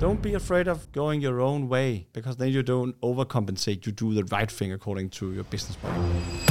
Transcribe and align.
Don't 0.00 0.22
be 0.22 0.32
afraid 0.32 0.66
of 0.66 0.90
going 0.92 1.20
your 1.20 1.42
own 1.42 1.68
way 1.68 2.06
because 2.14 2.38
then 2.38 2.48
you 2.48 2.62
don't 2.62 2.98
overcompensate. 3.02 3.84
You 3.84 3.92
do 3.92 4.14
the 4.14 4.24
right 4.24 4.50
thing 4.50 4.72
according 4.72 5.10
to 5.10 5.34
your 5.34 5.44
business 5.44 5.76
model. 5.82 6.02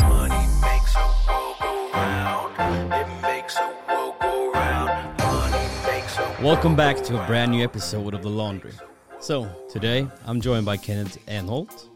Money 0.08 0.48
makes 0.62 0.96
a 0.96 1.08
world 1.28 1.55
go 1.59 1.91
round. 1.91 2.93
It 2.93 3.21
makes 3.23 3.57
a 3.57 3.75
world 3.88 4.13
go 4.21 4.51
round. 4.51 5.17
Money 5.17 5.67
makes 5.88 6.15
a 6.20 6.38
Welcome 6.43 6.75
back 6.75 6.97
to 6.97 7.23
a 7.23 7.25
brand 7.25 7.49
new 7.49 7.63
episode 7.63 8.13
of 8.13 8.21
The 8.21 8.29
Laundry. 8.29 8.73
So, 9.20 9.50
today 9.68 10.07
I'm 10.27 10.39
joined 10.39 10.68
by 10.68 10.77
Kenneth 10.77 11.18
Eenholt. 11.25 11.89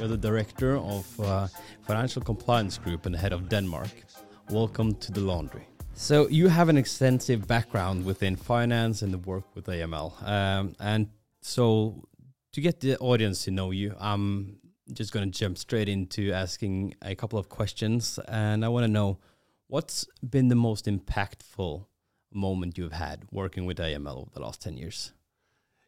You're 0.00 0.08
the 0.08 0.16
director 0.16 0.76
of 0.76 1.20
uh, 1.20 1.46
Financial 1.86 2.20
Compliance 2.20 2.78
Group 2.78 3.06
and 3.06 3.14
the 3.14 3.18
head 3.20 3.32
of 3.32 3.48
Denmark. 3.48 3.90
Welcome 4.50 4.96
to 4.96 5.12
The 5.12 5.20
Laundry. 5.20 5.68
So, 5.98 6.28
you 6.28 6.48
have 6.48 6.68
an 6.68 6.76
extensive 6.76 7.48
background 7.48 8.04
within 8.04 8.36
finance 8.36 9.00
and 9.00 9.14
the 9.14 9.18
work 9.18 9.44
with 9.54 9.64
AML. 9.64 10.22
Um, 10.28 10.76
and 10.78 11.08
so, 11.40 12.06
to 12.52 12.60
get 12.60 12.80
the 12.80 12.98
audience 12.98 13.44
to 13.44 13.50
know 13.50 13.70
you, 13.70 13.94
I'm 13.98 14.58
just 14.92 15.10
going 15.10 15.30
to 15.30 15.36
jump 15.36 15.56
straight 15.56 15.88
into 15.88 16.32
asking 16.32 16.94
a 17.00 17.14
couple 17.14 17.38
of 17.38 17.48
questions. 17.48 18.20
And 18.28 18.62
I 18.62 18.68
want 18.68 18.84
to 18.84 18.92
know 18.92 19.18
what's 19.68 20.06
been 20.22 20.48
the 20.48 20.54
most 20.54 20.84
impactful 20.84 21.86
moment 22.30 22.76
you've 22.76 22.92
had 22.92 23.24
working 23.32 23.64
with 23.64 23.78
AML 23.78 24.18
over 24.18 24.30
the 24.34 24.40
last 24.40 24.60
10 24.60 24.76
years? 24.76 25.14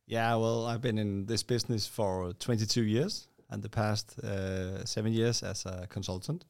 Yeah, 0.06 0.34
well, 0.36 0.64
I've 0.64 0.80
been 0.80 0.96
in 0.96 1.26
this 1.26 1.42
business 1.42 1.86
for 1.86 2.32
22 2.32 2.82
years 2.82 3.28
and 3.50 3.62
the 3.62 3.68
past 3.68 4.18
uh, 4.20 4.86
seven 4.86 5.12
years 5.12 5.42
as 5.42 5.66
a 5.66 5.86
consultant. 5.90 6.46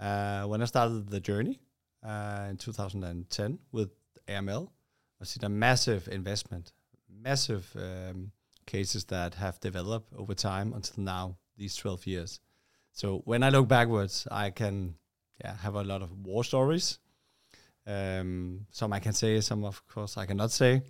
Uh, 0.00 0.44
when 0.44 0.62
I 0.62 0.64
started 0.64 1.10
the 1.10 1.20
journey 1.20 1.60
uh, 2.04 2.46
in 2.50 2.56
2010 2.56 3.58
with 3.72 3.90
AML, 4.28 4.68
I've 5.20 5.28
seen 5.28 5.44
a 5.44 5.48
massive 5.48 6.08
investment, 6.08 6.72
massive 7.08 7.66
um, 7.76 8.32
cases 8.66 9.04
that 9.06 9.34
have 9.34 9.60
developed 9.60 10.12
over 10.16 10.34
time 10.34 10.72
until 10.72 11.02
now, 11.02 11.36
these 11.56 11.76
12 11.76 12.06
years. 12.06 12.40
So 12.92 13.22
when 13.24 13.42
I 13.42 13.48
look 13.48 13.68
backwards, 13.68 14.26
I 14.30 14.50
can 14.50 14.96
yeah, 15.42 15.56
have 15.56 15.74
a 15.74 15.82
lot 15.82 16.02
of 16.02 16.12
war 16.12 16.44
stories. 16.44 16.98
Um, 17.86 18.66
some 18.70 18.92
I 18.92 19.00
can 19.00 19.12
say, 19.12 19.40
some 19.40 19.64
of 19.64 19.86
course 19.86 20.16
I 20.16 20.26
cannot 20.26 20.50
say. 20.50 20.82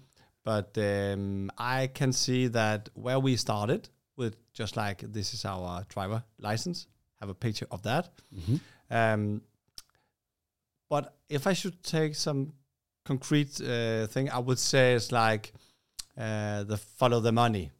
But 0.45 0.77
um, 0.77 1.51
I 1.57 1.87
can 1.87 2.13
see 2.13 2.49
that 2.49 2.91
where 2.95 3.19
we 3.19 3.37
started 3.37 3.89
with 4.17 4.37
just 4.53 4.77
like 4.77 5.01
this 5.01 5.33
is 5.33 5.45
our 5.45 5.85
driver 5.89 6.23
license, 6.39 6.87
have 7.21 7.31
a 7.31 7.35
picture 7.35 7.67
of 7.71 7.83
that. 7.83 8.11
Um, 8.91 9.43
but 10.89 11.15
if 11.29 11.47
I 11.47 11.53
should 11.53 11.83
take 11.83 12.15
some 12.15 12.53
concrete 13.05 13.61
uh, 13.61 14.07
thing, 14.07 14.31
I 14.31 14.39
would 14.39 14.59
say 14.59 14.95
it's 14.95 15.13
like 15.13 15.53
uh, 16.19 16.65
the 16.65 16.77
follow 16.77 17.21
the 17.21 17.33
money. 17.33 17.71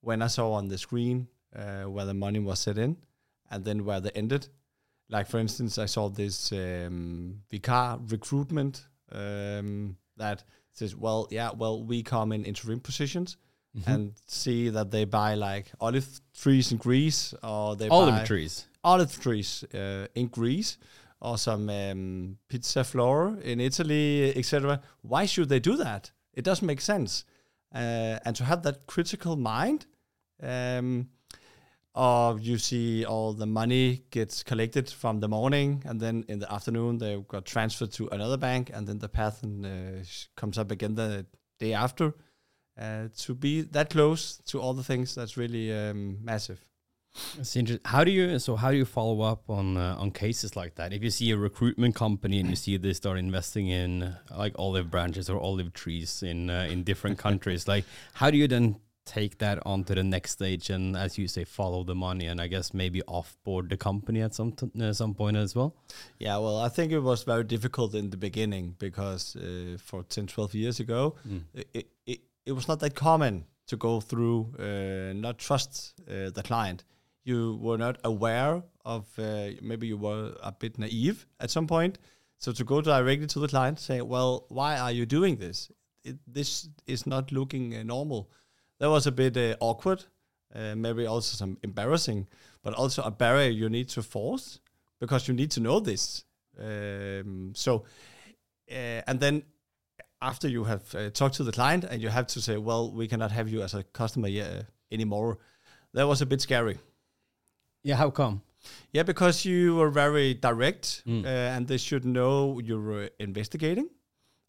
When 0.00 0.20
I 0.20 0.26
saw 0.26 0.52
on 0.52 0.68
the 0.68 0.78
screen 0.78 1.28
uh, 1.54 1.84
where 1.84 2.04
the 2.04 2.14
money 2.14 2.40
was 2.40 2.58
set 2.58 2.76
in, 2.78 2.96
and 3.50 3.64
then 3.64 3.84
where 3.84 4.00
they 4.00 4.10
ended. 4.10 4.48
Like 5.08 5.28
for 5.28 5.38
instance, 5.38 5.78
I 5.78 5.86
saw 5.86 6.08
this 6.08 6.52
um, 6.52 7.42
Vicar 7.50 7.98
recruitment 8.08 8.84
um, 9.12 9.96
that 10.16 10.42
says, 10.72 10.96
well, 10.96 11.28
yeah, 11.30 11.50
well, 11.56 11.84
we 11.84 12.02
come 12.02 12.32
in 12.32 12.44
interim 12.44 12.80
positions 12.80 13.36
and 13.86 14.12
see 14.26 14.68
that 14.70 14.90
they 14.90 15.04
buy 15.04 15.34
like 15.34 15.66
olive 15.80 16.20
trees 16.38 16.72
in 16.72 16.78
Greece, 16.78 17.34
or 17.42 17.76
they 17.76 17.88
Olive 17.88 18.14
buy 18.16 18.24
trees. 18.24 18.66
olive 18.84 19.18
trees 19.20 19.64
uh, 19.74 20.06
in 20.14 20.26
Greece 20.26 20.76
or 21.22 21.38
some 21.38 21.70
um, 21.70 22.36
pizza 22.48 22.82
floor 22.82 23.38
in 23.42 23.60
Italy, 23.60 24.36
etc. 24.36 24.82
Why 25.02 25.24
should 25.24 25.48
they 25.48 25.60
do 25.60 25.76
that? 25.76 26.10
It 26.34 26.44
doesn't 26.44 26.66
make 26.66 26.80
sense. 26.80 27.24
Uh, 27.74 28.18
and 28.24 28.36
to 28.36 28.44
have 28.44 28.62
that 28.64 28.86
critical 28.86 29.36
mind, 29.36 29.86
um, 30.42 31.08
or 31.94 32.38
you 32.40 32.58
see 32.58 33.04
all 33.04 33.32
the 33.32 33.46
money 33.46 34.02
gets 34.10 34.42
collected 34.42 34.90
from 34.90 35.20
the 35.20 35.28
morning, 35.28 35.82
and 35.86 36.00
then 36.00 36.24
in 36.28 36.40
the 36.40 36.52
afternoon 36.52 36.98
they 36.98 37.16
got 37.28 37.44
transferred 37.44 37.92
to 37.92 38.08
another 38.08 38.36
bank, 38.36 38.70
and 38.74 38.86
then 38.86 38.98
the 38.98 39.08
pattern 39.08 39.64
uh, 39.64 40.04
comes 40.36 40.58
up 40.58 40.70
again 40.70 40.94
the 40.96 41.24
day 41.58 41.72
after. 41.72 42.14
Uh, 42.78 43.08
to 43.16 43.34
be 43.34 43.60
that 43.60 43.90
close 43.90 44.38
to 44.46 44.60
all 44.60 44.74
the 44.74 44.82
things, 44.82 45.14
that's 45.14 45.36
really 45.36 45.72
um, 45.72 46.18
massive. 46.24 46.71
It's 47.38 47.56
interesting. 47.56 47.82
How 47.84 48.04
do 48.04 48.10
you 48.10 48.38
so 48.38 48.56
how 48.56 48.70
do 48.70 48.76
you 48.76 48.84
follow 48.84 49.22
up 49.22 49.48
on 49.48 49.76
uh, 49.76 49.96
on 49.98 50.10
cases 50.10 50.56
like 50.56 50.74
that? 50.76 50.92
If 50.92 51.02
you 51.02 51.10
see 51.10 51.30
a 51.30 51.36
recruitment 51.36 51.94
company 51.94 52.40
and 52.40 52.48
you 52.48 52.56
see 52.56 52.76
they 52.76 52.92
start 52.92 53.18
investing 53.18 53.68
in 53.68 54.02
uh, 54.02 54.16
like 54.36 54.54
olive 54.58 54.90
branches 54.90 55.30
or 55.30 55.40
olive 55.40 55.72
trees 55.72 56.22
in 56.22 56.50
uh, 56.50 56.68
in 56.70 56.84
different 56.84 57.18
countries, 57.26 57.68
like 57.68 57.84
how 58.14 58.30
do 58.30 58.36
you 58.36 58.48
then 58.48 58.76
take 59.04 59.38
that 59.38 59.58
on 59.66 59.82
to 59.82 59.96
the 59.96 60.02
next 60.04 60.30
stage 60.30 60.70
and 60.70 60.96
as 60.96 61.18
you 61.18 61.26
say 61.26 61.42
follow 61.42 61.82
the 61.82 61.94
money 61.94 62.26
and 62.26 62.40
I 62.40 62.46
guess 62.46 62.72
maybe 62.72 63.02
offboard 63.08 63.68
the 63.68 63.76
company 63.76 64.22
at 64.22 64.32
some 64.32 64.52
t- 64.52 64.70
uh, 64.80 64.92
some 64.92 65.14
point 65.14 65.36
as 65.36 65.56
well? 65.56 65.74
Yeah, 66.18 66.38
well, 66.38 66.58
I 66.58 66.68
think 66.68 66.92
it 66.92 67.00
was 67.00 67.24
very 67.24 67.44
difficult 67.44 67.94
in 67.94 68.10
the 68.10 68.16
beginning 68.16 68.76
because 68.78 69.34
uh, 69.36 69.76
for 69.78 70.04
10, 70.04 70.28
12 70.28 70.54
years 70.54 70.80
ago, 70.80 71.16
it, 71.52 71.88
it, 72.06 72.20
it 72.46 72.52
was 72.52 72.68
not 72.68 72.78
that 72.80 72.94
common 72.94 73.44
to 73.66 73.76
go 73.76 74.00
through, 74.00 74.54
uh, 74.58 75.12
not 75.14 75.38
trust 75.38 75.94
uh, 76.08 76.30
the 76.30 76.42
client. 76.44 76.84
You 77.24 77.58
were 77.60 77.78
not 77.78 77.98
aware 78.04 78.62
of, 78.84 79.06
uh, 79.18 79.50
maybe 79.60 79.86
you 79.86 79.96
were 79.96 80.34
a 80.42 80.52
bit 80.52 80.78
naive 80.78 81.26
at 81.38 81.50
some 81.50 81.66
point. 81.66 81.98
So 82.38 82.50
to 82.52 82.64
go 82.64 82.80
directly 82.80 83.28
to 83.28 83.38
the 83.38 83.46
client, 83.46 83.78
say, 83.78 84.00
well, 84.00 84.46
why 84.48 84.76
are 84.76 84.90
you 84.90 85.06
doing 85.06 85.36
this? 85.36 85.70
It, 86.02 86.16
this 86.26 86.68
is 86.86 87.06
not 87.06 87.30
looking 87.30 87.76
uh, 87.76 87.84
normal. 87.84 88.30
That 88.80 88.90
was 88.90 89.06
a 89.06 89.12
bit 89.12 89.36
uh, 89.36 89.54
awkward, 89.60 90.04
uh, 90.52 90.74
maybe 90.74 91.06
also 91.06 91.36
some 91.36 91.58
embarrassing, 91.62 92.26
but 92.64 92.74
also 92.74 93.02
a 93.02 93.12
barrier 93.12 93.50
you 93.50 93.68
need 93.68 93.88
to 93.90 94.02
force 94.02 94.58
because 94.98 95.28
you 95.28 95.34
need 95.34 95.52
to 95.52 95.60
know 95.60 95.78
this. 95.78 96.24
Um, 96.58 97.52
so, 97.54 97.84
uh, 98.68 99.02
and 99.06 99.20
then 99.20 99.44
after 100.20 100.48
you 100.48 100.64
have 100.64 100.94
uh, 100.96 101.10
talked 101.10 101.36
to 101.36 101.44
the 101.44 101.52
client 101.52 101.84
and 101.84 102.02
you 102.02 102.08
have 102.08 102.26
to 102.28 102.40
say, 102.40 102.56
well, 102.56 102.90
we 102.90 103.06
cannot 103.06 103.30
have 103.30 103.48
you 103.48 103.62
as 103.62 103.74
a 103.74 103.84
customer 103.84 104.28
anymore. 104.90 105.38
That 105.94 106.08
was 106.08 106.22
a 106.22 106.26
bit 106.26 106.40
scary. 106.40 106.78
Yeah, 107.82 107.96
how 107.96 108.10
come? 108.10 108.42
Yeah, 108.92 109.02
because 109.02 109.44
you 109.44 109.74
were 109.76 109.90
very 109.90 110.34
direct, 110.34 111.02
uh, 111.08 111.26
and 111.26 111.66
they 111.66 111.78
should 111.78 112.04
know 112.04 112.60
you're 112.60 113.04
uh, 113.04 113.08
investigating. 113.18 113.88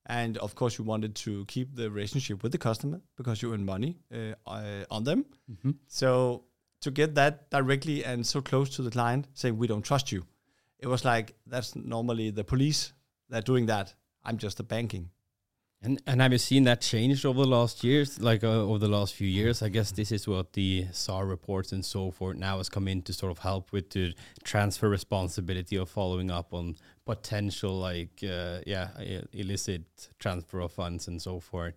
And 0.05 0.37
of 0.37 0.53
course, 0.53 0.77
you 0.77 0.83
wanted 0.83 1.15
to 1.15 1.45
keep 1.45 1.75
the 1.75 1.89
relationship 1.89 2.43
with 2.43 2.51
the 2.51 2.57
customer 2.57 3.01
because 3.15 3.41
you 3.41 3.53
earn 3.53 3.65
money 3.65 3.97
uh, 4.13 4.35
uh, 4.45 4.83
on 4.91 5.03
them. 5.03 5.25
So 5.87 6.43
to 6.81 6.91
get 6.91 7.15
that 7.15 7.49
directly 7.49 8.03
and 8.03 8.25
so 8.27 8.41
close 8.41 8.69
to 8.75 8.81
the 8.83 8.91
client, 8.91 9.27
saying 9.33 9.57
we 9.57 9.67
don't 9.67 9.81
trust 9.85 10.11
you, 10.11 10.25
it 10.79 10.87
was 10.87 11.05
like 11.05 11.33
that's 11.47 11.75
normally 11.75 12.31
the 12.31 12.43
police 12.43 12.93
that 13.29 13.37
are 13.39 13.45
doing 13.45 13.67
that. 13.67 13.95
I'm 14.25 14.37
just 14.37 14.59
a 14.59 14.63
banking. 14.63 15.09
And 15.85 16.01
and 16.07 16.21
have 16.21 16.31
you 16.31 16.37
seen 16.37 16.63
that 16.63 16.79
change 16.79 17.25
over 17.25 17.41
the 17.41 17.49
last 17.49 17.83
years, 17.83 18.21
like 18.21 18.43
uh, 18.43 18.47
over 18.47 18.77
the 18.77 18.87
last 18.87 19.15
few 19.15 19.27
years? 19.27 19.61
I 19.61 19.67
guess 19.67 19.91
this 19.91 20.13
is 20.13 20.25
what 20.27 20.53
the 20.53 20.87
SAR 20.93 21.25
reports 21.25 21.73
and 21.73 21.83
so 21.83 22.09
forth 22.09 22.37
now 22.37 22.57
has 22.57 22.69
come 22.69 22.87
in 22.87 23.01
to 23.01 23.11
sort 23.11 23.31
of 23.31 23.39
help 23.39 23.73
with 23.73 23.89
the 23.89 24.13
transfer 24.43 24.87
responsibility 24.87 25.75
of 25.75 25.89
following 25.89 26.31
up 26.31 26.53
on 26.53 26.77
potential, 27.05 27.77
like 27.77 28.23
uh, 28.23 28.59
yeah, 28.65 28.87
illicit 29.33 29.83
transfer 30.19 30.61
of 30.61 30.71
funds 30.71 31.09
and 31.09 31.21
so 31.21 31.41
forth, 31.41 31.73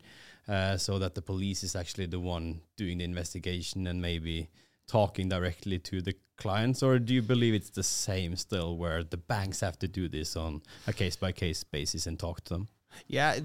uh, 0.48 0.76
so 0.76 1.00
that 1.00 1.16
the 1.16 1.22
police 1.22 1.64
is 1.64 1.74
actually 1.74 2.06
the 2.06 2.20
one 2.20 2.60
doing 2.76 2.98
the 2.98 3.04
investigation 3.04 3.88
and 3.88 4.00
maybe 4.00 4.48
talking 4.86 5.28
directly 5.28 5.80
to 5.80 6.00
the 6.00 6.14
clients, 6.36 6.80
or 6.80 7.00
do 7.00 7.12
you 7.12 7.22
believe 7.22 7.54
it's 7.54 7.70
the 7.70 7.82
same 7.82 8.36
still, 8.36 8.76
where 8.76 9.02
the 9.02 9.16
banks 9.16 9.60
have 9.60 9.76
to 9.80 9.88
do 9.88 10.06
this 10.06 10.36
on 10.36 10.62
a 10.86 10.92
case 10.92 11.16
by 11.16 11.32
case 11.32 11.64
basis 11.64 12.06
and 12.06 12.20
talk 12.20 12.44
to 12.44 12.54
them? 12.54 12.68
Yeah, 13.08 13.40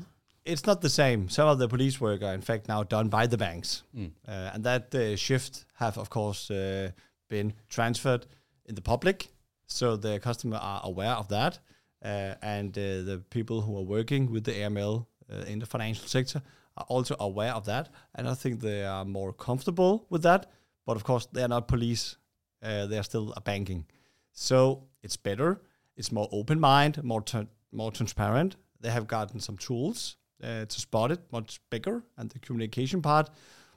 it's 0.45 0.65
not 0.65 0.81
the 0.81 0.89
same. 0.89 1.29
Some 1.29 1.47
of 1.47 1.59
the 1.59 1.67
police 1.67 2.01
work 2.01 2.23
are 2.23 2.33
in 2.33 2.41
fact 2.41 2.67
now 2.67 2.83
done 2.83 3.09
by 3.09 3.27
the 3.27 3.37
banks, 3.37 3.83
uh, 4.27 4.51
and 4.53 4.63
that 4.63 4.93
uh, 4.95 5.15
shift 5.15 5.65
have 5.75 5.97
of 5.97 6.09
course 6.09 6.49
uh, 6.51 6.91
been 7.29 7.53
transferred 7.69 8.25
in 8.65 8.75
the 8.75 8.81
public, 8.81 9.27
so 9.67 9.95
the 9.95 10.19
customer 10.19 10.57
are 10.57 10.81
aware 10.83 11.13
of 11.13 11.27
that, 11.27 11.59
uh, 12.03 12.35
and 12.41 12.77
uh, 12.77 12.81
the 13.03 13.23
people 13.29 13.61
who 13.61 13.77
are 13.77 13.83
working 13.83 14.31
with 14.31 14.43
the 14.43 14.51
AML 14.53 15.05
uh, 15.31 15.35
in 15.47 15.59
the 15.59 15.65
financial 15.65 16.07
sector 16.07 16.41
are 16.77 16.85
also 16.87 17.15
aware 17.19 17.53
of 17.53 17.65
that, 17.65 17.89
and 18.15 18.27
I 18.27 18.33
think 18.33 18.59
they 18.59 18.85
are 18.85 19.05
more 19.05 19.33
comfortable 19.33 20.05
with 20.09 20.23
that. 20.23 20.51
But 20.85 20.95
of 20.95 21.03
course, 21.03 21.27
they 21.31 21.43
are 21.43 21.47
not 21.47 21.67
police; 21.67 22.17
uh, 22.63 22.87
they 22.87 22.97
are 22.97 23.03
still 23.03 23.33
a 23.37 23.41
banking. 23.41 23.85
So 24.31 24.87
it's 25.03 25.17
better. 25.17 25.61
It's 25.97 26.11
more 26.11 26.29
open 26.31 26.59
mind, 26.59 27.03
more 27.03 27.21
tra- 27.21 27.47
more 27.71 27.91
transparent. 27.91 28.55
They 28.79 28.89
have 28.89 29.05
gotten 29.05 29.39
some 29.39 29.57
tools 29.57 30.17
uh, 30.43 30.65
to 30.65 30.79
spot 30.79 31.11
it 31.11 31.19
much 31.31 31.59
bigger 31.69 32.03
and 32.17 32.29
the 32.29 32.39
communication 32.39 33.01
part. 33.01 33.29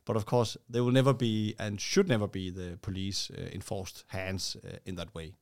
But 0.05 0.16
of 0.16 0.26
course, 0.26 0.56
they 0.69 0.81
will 0.81 0.93
never 0.93 1.14
be 1.14 1.55
and 1.58 1.81
should 1.81 2.08
never 2.08 2.28
be 2.28 2.50
the 2.50 2.78
police 2.82 3.31
uh, 3.31 3.49
enforced 3.52 4.05
hands 4.08 4.56
uh, 4.64 4.76
in 4.84 4.96
that 4.96 5.14
way. 5.14 5.32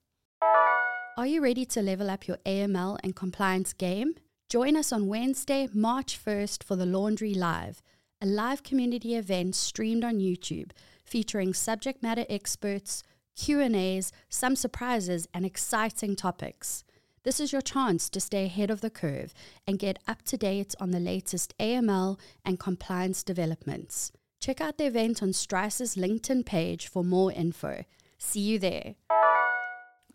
Are 1.16 1.26
you 1.26 1.42
ready 1.42 1.66
to 1.66 1.82
level 1.82 2.10
up 2.10 2.26
your 2.26 2.38
AML 2.46 2.98
and 3.02 3.14
compliance 3.14 3.72
game? 3.72 4.14
Join 4.48 4.76
us 4.76 4.92
on 4.92 5.08
Wednesday, 5.08 5.69
March 5.72 6.19
1st 6.22 6.62
for 6.62 6.76
the 6.76 6.86
Laundry 6.86 7.34
Live, 7.34 7.82
a 8.20 8.26
live 8.26 8.62
community 8.62 9.14
event 9.16 9.54
streamed 9.54 10.04
on 10.04 10.19
YouTube 10.19 10.70
featuring 11.04 11.52
subject 11.52 12.02
matter 12.02 12.24
experts, 12.30 13.02
Q&As, 13.36 14.12
some 14.28 14.56
surprises 14.56 15.28
and 15.34 15.44
exciting 15.44 16.16
topics. 16.16 16.84
This 17.24 17.38
is 17.38 17.52
your 17.52 17.62
chance 17.62 18.10
to 18.10 18.20
stay 18.20 18.46
ahead 18.46 18.69
of 18.69 18.80
the 18.80 18.90
curve 18.90 19.32
and 19.64 19.78
get 19.78 20.00
up 20.08 20.22
to 20.22 20.36
date 20.36 20.74
on 20.80 20.90
the 20.90 20.98
latest 20.98 21.54
AML 21.58 22.19
and 22.44 22.58
compliance 22.58 23.22
developments. 23.22 24.10
Check 24.40 24.60
out 24.60 24.76
the 24.76 24.86
event 24.86 25.22
on 25.22 25.32
Strise's 25.32 25.94
LinkedIn 25.94 26.44
page 26.44 26.88
for 26.88 27.04
more 27.04 27.30
info. 27.30 27.84
See 28.19 28.40
you 28.40 28.58
there. 28.58 28.96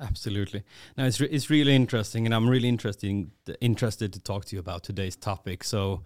Absolutely. 0.01 0.63
Now 0.97 1.05
it's 1.05 1.21
re- 1.21 1.29
it's 1.31 1.49
really 1.49 1.73
interesting, 1.73 2.25
and 2.25 2.35
I'm 2.35 2.49
really 2.49 2.67
interesting 2.67 3.31
interested 3.61 4.11
to 4.13 4.19
talk 4.19 4.45
to 4.45 4.55
you 4.55 4.59
about 4.59 4.83
today's 4.83 5.15
topic. 5.15 5.63
So. 5.63 6.03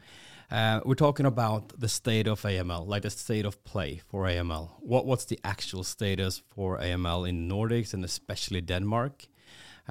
Uh, 0.51 0.81
we're 0.83 0.95
talking 0.95 1.25
about 1.25 1.79
the 1.79 1.87
state 1.87 2.27
of 2.27 2.41
AML, 2.41 2.85
like 2.85 3.03
the 3.03 3.09
state 3.09 3.45
of 3.45 3.63
play 3.63 4.01
for 4.09 4.25
AML. 4.25 4.71
What 4.81 5.05
what's 5.05 5.23
the 5.23 5.39
actual 5.45 5.81
status 5.81 6.41
for 6.49 6.77
AML 6.77 7.29
in 7.29 7.47
Nordics 7.47 7.93
and 7.93 8.03
especially 8.03 8.59
Denmark? 8.59 9.27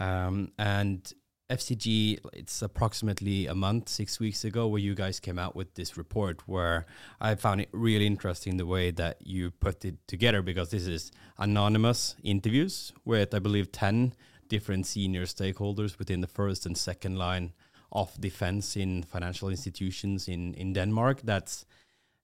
Um, 0.00 0.52
and 0.58 1.12
FCG, 1.50 2.18
it's 2.32 2.62
approximately 2.62 3.46
a 3.46 3.54
month, 3.54 3.88
six 3.88 4.20
weeks 4.20 4.44
ago, 4.44 4.68
where 4.68 4.80
you 4.80 4.94
guys 4.94 5.18
came 5.18 5.38
out 5.38 5.56
with 5.56 5.74
this 5.74 5.96
report 5.96 6.46
where 6.46 6.86
I 7.20 7.34
found 7.34 7.60
it 7.60 7.68
really 7.72 8.06
interesting 8.06 8.56
the 8.56 8.66
way 8.66 8.92
that 8.92 9.18
you 9.26 9.50
put 9.50 9.84
it 9.84 9.96
together 10.06 10.42
because 10.42 10.70
this 10.70 10.86
is 10.86 11.10
anonymous 11.38 12.14
interviews 12.22 12.92
with, 13.04 13.34
I 13.34 13.40
believe, 13.40 13.72
10 13.72 14.14
different 14.48 14.86
senior 14.86 15.24
stakeholders 15.24 15.98
within 15.98 16.20
the 16.20 16.26
first 16.28 16.66
and 16.66 16.78
second 16.78 17.16
line 17.16 17.52
of 17.92 18.18
defense 18.20 18.76
in 18.76 19.02
financial 19.02 19.48
institutions 19.48 20.28
in, 20.28 20.54
in 20.54 20.72
Denmark. 20.72 21.22
That's, 21.24 21.66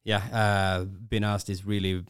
yeah, 0.04 0.22
uh, 0.32 0.84
been 0.84 1.24
asked 1.24 1.48
these 1.48 1.66
really 1.66 2.04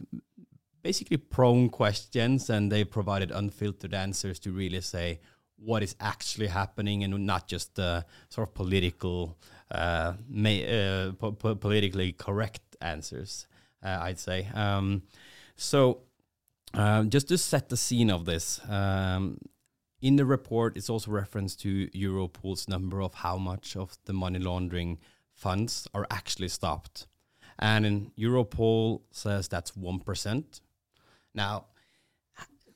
basically 0.82 1.16
prone 1.16 1.70
questions 1.70 2.50
and 2.50 2.70
they 2.70 2.84
provided 2.84 3.30
unfiltered 3.30 3.94
answers 3.94 4.38
to 4.38 4.52
really 4.52 4.82
say, 4.82 5.18
what 5.56 5.82
is 5.82 5.96
actually 6.00 6.48
happening 6.48 7.04
and 7.04 7.26
not 7.26 7.48
just 7.48 7.74
the 7.74 8.04
sort 8.28 8.48
of 8.48 8.54
political, 8.54 9.36
uh, 9.70 10.14
uh, 10.14 11.12
po 11.18 11.32
po 11.32 11.54
politically 11.54 12.12
correct 12.12 12.76
answers. 12.80 13.46
Uh, 13.82 13.98
I'd 14.02 14.18
say. 14.18 14.48
Um, 14.54 15.02
so, 15.54 16.00
um, 16.74 17.08
just 17.10 17.28
to 17.28 17.38
set 17.38 17.68
the 17.68 17.76
scene 17.76 18.10
of 18.10 18.24
this, 18.24 18.58
um, 18.68 19.38
in 20.00 20.16
the 20.16 20.24
report, 20.24 20.76
it's 20.76 20.90
also 20.90 21.10
reference 21.10 21.54
to 21.56 21.86
Europol's 21.88 22.68
number 22.68 23.00
of 23.00 23.14
how 23.14 23.36
much 23.36 23.76
of 23.76 23.96
the 24.06 24.12
money 24.12 24.38
laundering 24.38 24.98
funds 25.34 25.86
are 25.94 26.06
actually 26.10 26.48
stopped, 26.48 27.06
and 27.58 28.10
Europol 28.16 29.02
says 29.12 29.46
that's 29.46 29.76
one 29.76 30.00
percent. 30.00 30.60
Now, 31.34 31.66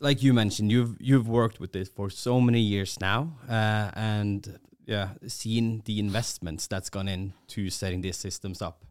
like 0.01 0.23
you 0.23 0.33
mentioned, 0.33 0.73
you've 0.73 0.97
you've 0.99 1.29
worked 1.29 1.61
with 1.61 1.73
this 1.73 1.89
for 1.89 2.11
so 2.11 2.41
many 2.41 2.61
years 2.61 2.99
now, 3.01 3.35
uh, 3.49 3.91
and 3.95 4.59
yeah, 4.87 5.11
seen 5.27 5.83
the 5.85 5.99
investments 5.99 6.67
that's 6.67 6.91
gone 6.91 7.09
into 7.09 7.71
setting 7.71 8.01
these 8.01 8.17
systems 8.17 8.63
up, 8.63 8.85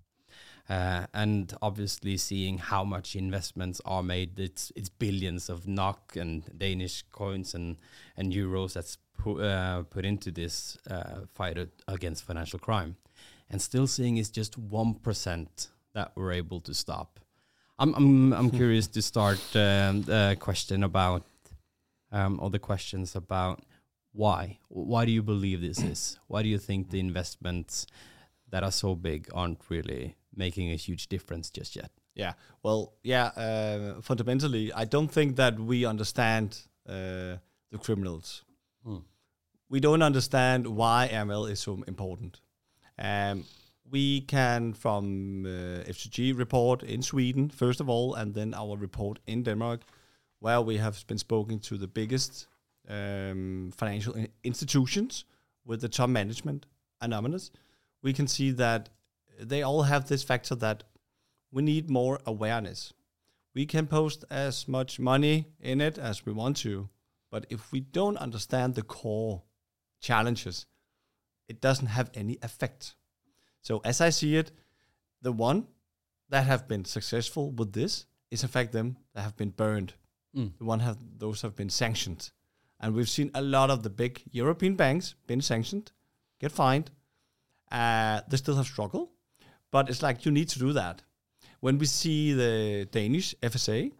uh, 0.69 1.07
and 1.13 1.53
obviously 1.61 2.15
seeing 2.15 2.59
how 2.59 2.83
much 2.83 3.15
investments 3.15 3.81
are 3.85 4.03
made. 4.03 4.39
It's 4.39 4.71
it's 4.75 4.89
billions 4.89 5.49
of 5.49 5.67
NOK 5.67 6.15
and 6.15 6.43
Danish 6.57 7.03
coins 7.11 7.55
and 7.55 7.77
and 8.15 8.31
euros 8.31 8.73
that's 8.73 8.97
pu 9.17 9.41
uh, 9.41 9.83
put 9.83 10.05
into 10.05 10.31
this 10.31 10.77
uh, 10.89 11.25
fight 11.33 11.57
against 11.87 12.23
financial 12.23 12.59
crime, 12.59 12.95
and 13.49 13.61
still 13.61 13.87
seeing 13.87 14.17
is 14.17 14.29
just 14.29 14.57
one 14.57 14.93
percent 14.93 15.69
that 15.93 16.11
we're 16.15 16.31
able 16.31 16.61
to 16.61 16.73
stop. 16.73 17.19
I'm 17.79 17.93
I'm 17.95 18.33
I'm 18.33 18.49
curious 18.51 18.87
to 18.87 19.01
start 19.01 19.39
um, 19.55 20.03
a 20.09 20.35
question 20.35 20.83
about 20.83 21.23
um, 22.11 22.39
or 22.41 22.49
the 22.49 22.59
questions 22.59 23.15
about 23.15 23.63
why. 24.11 24.59
Why 24.67 25.05
do 25.05 25.11
you 25.11 25.23
believe 25.23 25.61
this 25.61 25.81
is? 25.81 26.19
Why 26.27 26.43
do 26.43 26.49
you 26.49 26.57
think 26.57 26.89
the 26.89 26.99
investments 26.99 27.87
that 28.49 28.63
are 28.63 28.71
so 28.71 28.95
big 28.95 29.29
aren't 29.33 29.61
really 29.69 30.15
making 30.35 30.71
a 30.71 30.75
huge 30.75 31.07
difference 31.07 31.49
just 31.49 31.75
yet? 31.75 31.91
Yeah. 32.15 32.33
Well 32.63 32.93
yeah 33.03 33.27
uh, 33.27 34.01
fundamentally 34.01 34.73
i 34.73 34.83
don't 34.83 35.07
think 35.07 35.37
that 35.37 35.57
we 35.57 35.85
understand 35.85 36.57
uh, 36.87 37.37
the 37.71 37.77
criminals. 37.79 38.43
Hmm. 38.83 39.03
we 39.69 39.79
don't 39.79 40.01
understand 40.01 40.67
why 40.67 41.09
ml 41.11 41.49
is 41.49 41.59
so 41.59 41.83
important. 41.87 42.41
Um, 42.97 43.45
we 43.91 44.21
can 44.21 44.73
from 44.73 45.45
uh, 45.45 45.83
FCG 45.89 46.37
report 46.37 46.83
in 46.83 47.01
Sweden 47.01 47.49
first 47.49 47.79
of 47.79 47.89
all, 47.89 48.13
and 48.13 48.33
then 48.33 48.53
our 48.53 48.77
report 48.77 49.19
in 49.27 49.43
Denmark, 49.43 49.81
where 50.39 50.61
we 50.61 50.77
have 50.77 51.05
been 51.07 51.17
spoken 51.17 51.59
to 51.59 51.77
the 51.77 51.87
biggest 51.87 52.47
um, 52.87 53.71
financial 53.75 54.15
institutions 54.43 55.25
with 55.65 55.81
the 55.81 55.89
top 55.89 56.09
management 56.09 56.65
anonymous. 57.01 57.51
We 58.01 58.13
can 58.13 58.27
see 58.27 58.51
that 58.51 58.89
they 59.39 59.63
all 59.63 59.83
have 59.83 60.07
this 60.07 60.23
factor 60.23 60.55
that 60.55 60.83
we 61.51 61.61
need 61.61 61.89
more 61.89 62.19
awareness. 62.25 62.93
We 63.55 63.65
can 63.65 63.87
post 63.87 64.25
as 64.29 64.67
much 64.67 64.99
money 64.99 65.47
in 65.59 65.81
it 65.81 65.97
as 65.97 66.25
we 66.25 66.33
want 66.33 66.57
to, 66.57 66.89
but 67.31 67.45
if 67.49 67.71
we 67.71 67.79
don't 67.79 68.17
understand 68.17 68.75
the 68.75 68.83
core 68.83 69.43
challenges, 69.99 70.65
it 71.47 71.61
doesn't 71.61 71.87
have 71.87 72.11
any 72.13 72.37
effect. 72.41 72.95
So 73.61 73.81
as 73.83 74.01
I 74.01 74.09
see 74.09 74.35
it, 74.35 74.51
the 75.21 75.31
one 75.31 75.67
that 76.29 76.45
have 76.45 76.67
been 76.67 76.85
successful 76.85 77.51
with 77.51 77.73
this 77.73 78.05
is 78.31 78.43
in 78.43 78.49
fact 78.49 78.71
them 78.71 78.97
that 79.13 79.21
have 79.21 79.35
been 79.35 79.49
burned. 79.49 79.93
Mm. 80.35 80.57
The 80.57 80.65
one 80.65 80.79
have 80.79 80.97
those 81.17 81.41
have 81.41 81.55
been 81.55 81.69
sanctioned, 81.69 82.31
and 82.79 82.93
we've 82.93 83.09
seen 83.09 83.31
a 83.33 83.41
lot 83.41 83.69
of 83.69 83.81
the 83.81 83.89
big 83.89 84.21
European 84.31 84.75
banks 84.75 85.15
been 85.25 85.41
sanctioned, 85.41 85.91
get 86.39 86.51
fined. 86.51 86.91
Uh, 87.71 88.21
they 88.27 88.37
still 88.37 88.55
have 88.55 88.65
struggle, 88.65 89.11
but 89.71 89.89
it's 89.89 90.03
like 90.03 90.25
you 90.25 90.31
need 90.31 90.49
to 90.49 90.59
do 90.59 90.73
that. 90.73 91.01
When 91.59 91.77
we 91.77 91.87
see 91.87 92.33
the 92.33 92.87
Danish 92.91 93.35
FSA, 93.41 93.91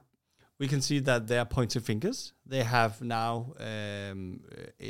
we 0.59 0.67
can 0.67 0.81
see 0.81 1.00
that 1.00 1.27
they 1.27 1.38
are 1.38 1.45
pointing 1.45 1.81
fingers. 1.81 2.33
They 2.45 2.63
have 2.63 3.01
now 3.01 3.53
um, 3.59 4.41
uh, 4.81 4.85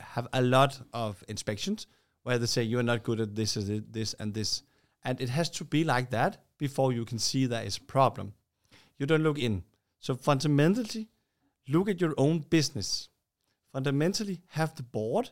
have 0.00 0.28
a 0.32 0.40
lot 0.40 0.80
of 0.92 1.22
inspections 1.28 1.86
where 2.24 2.38
they 2.38 2.46
say 2.46 2.62
you're 2.62 2.82
not 2.82 3.04
good 3.04 3.20
at 3.20 3.36
this, 3.36 3.54
this, 3.54 4.14
and 4.14 4.34
this, 4.34 4.62
and 5.04 5.20
it 5.20 5.28
has 5.28 5.48
to 5.50 5.64
be 5.64 5.84
like 5.84 6.10
that 6.10 6.42
before 6.58 6.92
you 6.92 7.04
can 7.04 7.18
see 7.18 7.46
there 7.46 7.64
is 7.64 7.76
a 7.76 7.82
problem. 7.82 8.34
You 8.98 9.06
don't 9.06 9.22
look 9.22 9.38
in. 9.38 9.62
So 10.00 10.14
fundamentally, 10.14 11.08
look 11.68 11.88
at 11.88 12.00
your 12.00 12.14
own 12.18 12.40
business. 12.40 13.08
Fundamentally, 13.72 14.42
have 14.48 14.74
the 14.74 14.82
board 14.82 15.30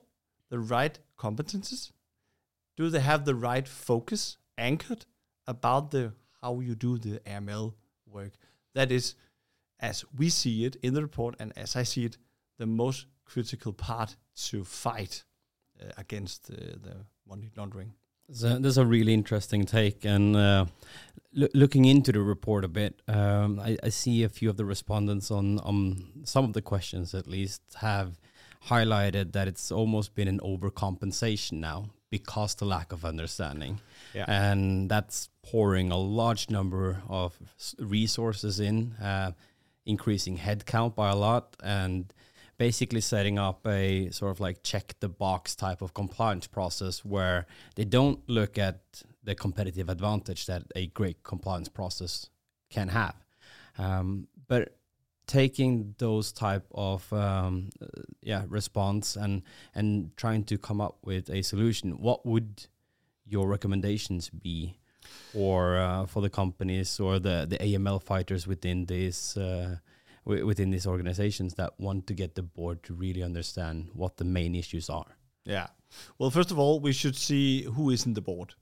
the 0.53 0.59
right 0.59 0.99
competences? 1.19 1.93
Do 2.77 2.91
they 2.91 3.01
have 3.01 3.25
the 3.25 3.35
right 3.35 3.67
focus 3.67 4.37
anchored 4.59 5.07
about 5.47 5.91
the 5.91 6.13
how 6.43 6.61
you 6.61 6.75
do 6.75 6.99
the 6.99 7.21
AML 7.21 7.73
work? 8.07 8.33
That 8.75 8.93
is, 8.93 9.15
as 9.81 10.05
we 10.15 10.29
see 10.29 10.67
it 10.67 10.77
in 10.83 10.93
the 10.93 11.01
report, 11.01 11.37
and 11.39 11.55
as 11.57 11.75
I 11.75 11.85
see 11.85 12.05
it, 12.05 12.19
the 12.59 12.67
most 12.67 13.07
critical 13.25 13.73
part 13.73 14.17
to 14.49 14.63
fight 14.63 15.25
against 15.97 16.51
uh, 16.51 16.57
the 16.57 16.97
money 17.27 17.51
laundering. 17.57 17.93
So 18.31 18.59
that's 18.59 18.77
a 18.77 18.87
really 18.87 19.13
interesting 19.13 19.67
take. 19.67 20.05
And 20.05 20.37
uh, 20.37 20.67
looking 21.33 21.85
into 21.85 22.13
the 22.13 22.23
report 22.23 22.65
a 22.65 22.69
bit, 22.69 23.03
um, 23.09 23.61
I, 23.61 23.77
I, 23.83 23.89
see 23.91 24.23
a 24.23 24.29
few 24.29 24.49
of 24.49 24.57
the 24.57 24.65
respondents 24.65 25.31
on, 25.31 25.59
on 25.61 26.05
some 26.25 26.45
of 26.45 26.53
the 26.53 26.63
questions 26.63 27.15
at 27.15 27.27
least 27.27 27.61
have 27.81 28.19
highlighted 28.69 29.33
that 29.33 29.49
it's 29.49 29.71
almost 29.73 30.15
been 30.15 30.29
an 30.29 30.41
overcompensation 30.41 31.55
now 31.55 31.91
because 32.11 32.55
the 32.55 32.65
lack 32.65 32.93
of 32.93 33.05
understanding. 33.05 33.81
Yeah. 34.15 34.27
And 34.29 34.91
that's 34.91 35.29
pouring 35.43 35.91
a 35.91 35.97
large 35.97 36.49
number 36.49 37.03
of 37.09 37.37
resources 37.79 38.61
in, 38.61 38.93
uh, 38.95 39.33
increasing 39.85 40.39
headcount 40.39 40.95
by 40.95 41.11
a 41.11 41.17
lot, 41.17 41.57
and 41.63 42.13
basically 42.69 43.01
setting 43.01 43.41
up 43.41 43.67
a 43.67 44.09
sort 44.11 44.31
of 44.31 44.39
like 44.39 44.63
check 44.63 44.95
the 45.01 45.09
box 45.09 45.57
type 45.57 45.83
of 45.83 45.93
compliance 45.95 46.47
process 46.47 47.05
where 47.05 47.45
they 47.75 47.85
don't 47.85 48.21
look 48.29 48.57
at 48.57 49.03
the 49.25 49.35
competitive 49.35 49.89
advantage 49.89 50.47
that 50.47 50.63
a 50.77 50.87
great 50.99 51.25
compliance 51.25 51.69
process 51.69 52.31
can 52.71 52.87
have. 52.87 53.17
Um, 53.79 54.29
but 54.47 54.77
taking 55.27 55.97
those 55.99 56.31
type 56.31 56.67
of 56.73 57.13
um, 57.13 57.71
yeah 58.23 58.45
response 58.47 59.17
and 59.17 59.43
and 59.75 60.17
trying 60.17 60.45
to 60.45 60.57
come 60.57 60.81
up 60.81 60.99
with 61.03 61.31
a 61.31 61.43
solution, 61.43 61.91
what 62.09 62.25
would 62.25 62.69
your 63.27 63.49
recommendations 63.49 64.31
be? 64.31 64.79
Or 65.35 65.79
uh, 65.79 66.07
for 66.07 66.23
the 66.23 66.31
companies 66.31 67.01
or 67.01 67.19
the, 67.19 67.45
the 67.51 67.59
AML 67.59 68.01
fighters 68.05 68.47
within 68.47 68.87
this 68.87 69.37
uh, 69.37 69.79
within 70.25 70.71
these 70.71 70.87
organizations 70.87 71.55
that 71.55 71.73
want 71.79 72.07
to 72.07 72.15
get 72.15 72.35
the 72.35 72.43
board 72.43 72.83
to 72.85 72.95
really 72.95 73.23
understand 73.23 73.91
what 73.95 74.17
the 74.17 74.25
main 74.25 74.55
issues 74.55 74.89
are? 74.89 75.17
Yeah. 75.45 75.69
Well, 76.19 76.31
first 76.31 76.51
of 76.51 76.59
all, 76.59 76.81
we 76.81 76.93
should 76.93 77.17
see 77.17 77.65
who 77.65 77.91
is 77.91 78.07
in 78.07 78.15
the 78.15 78.23
board. 78.23 78.55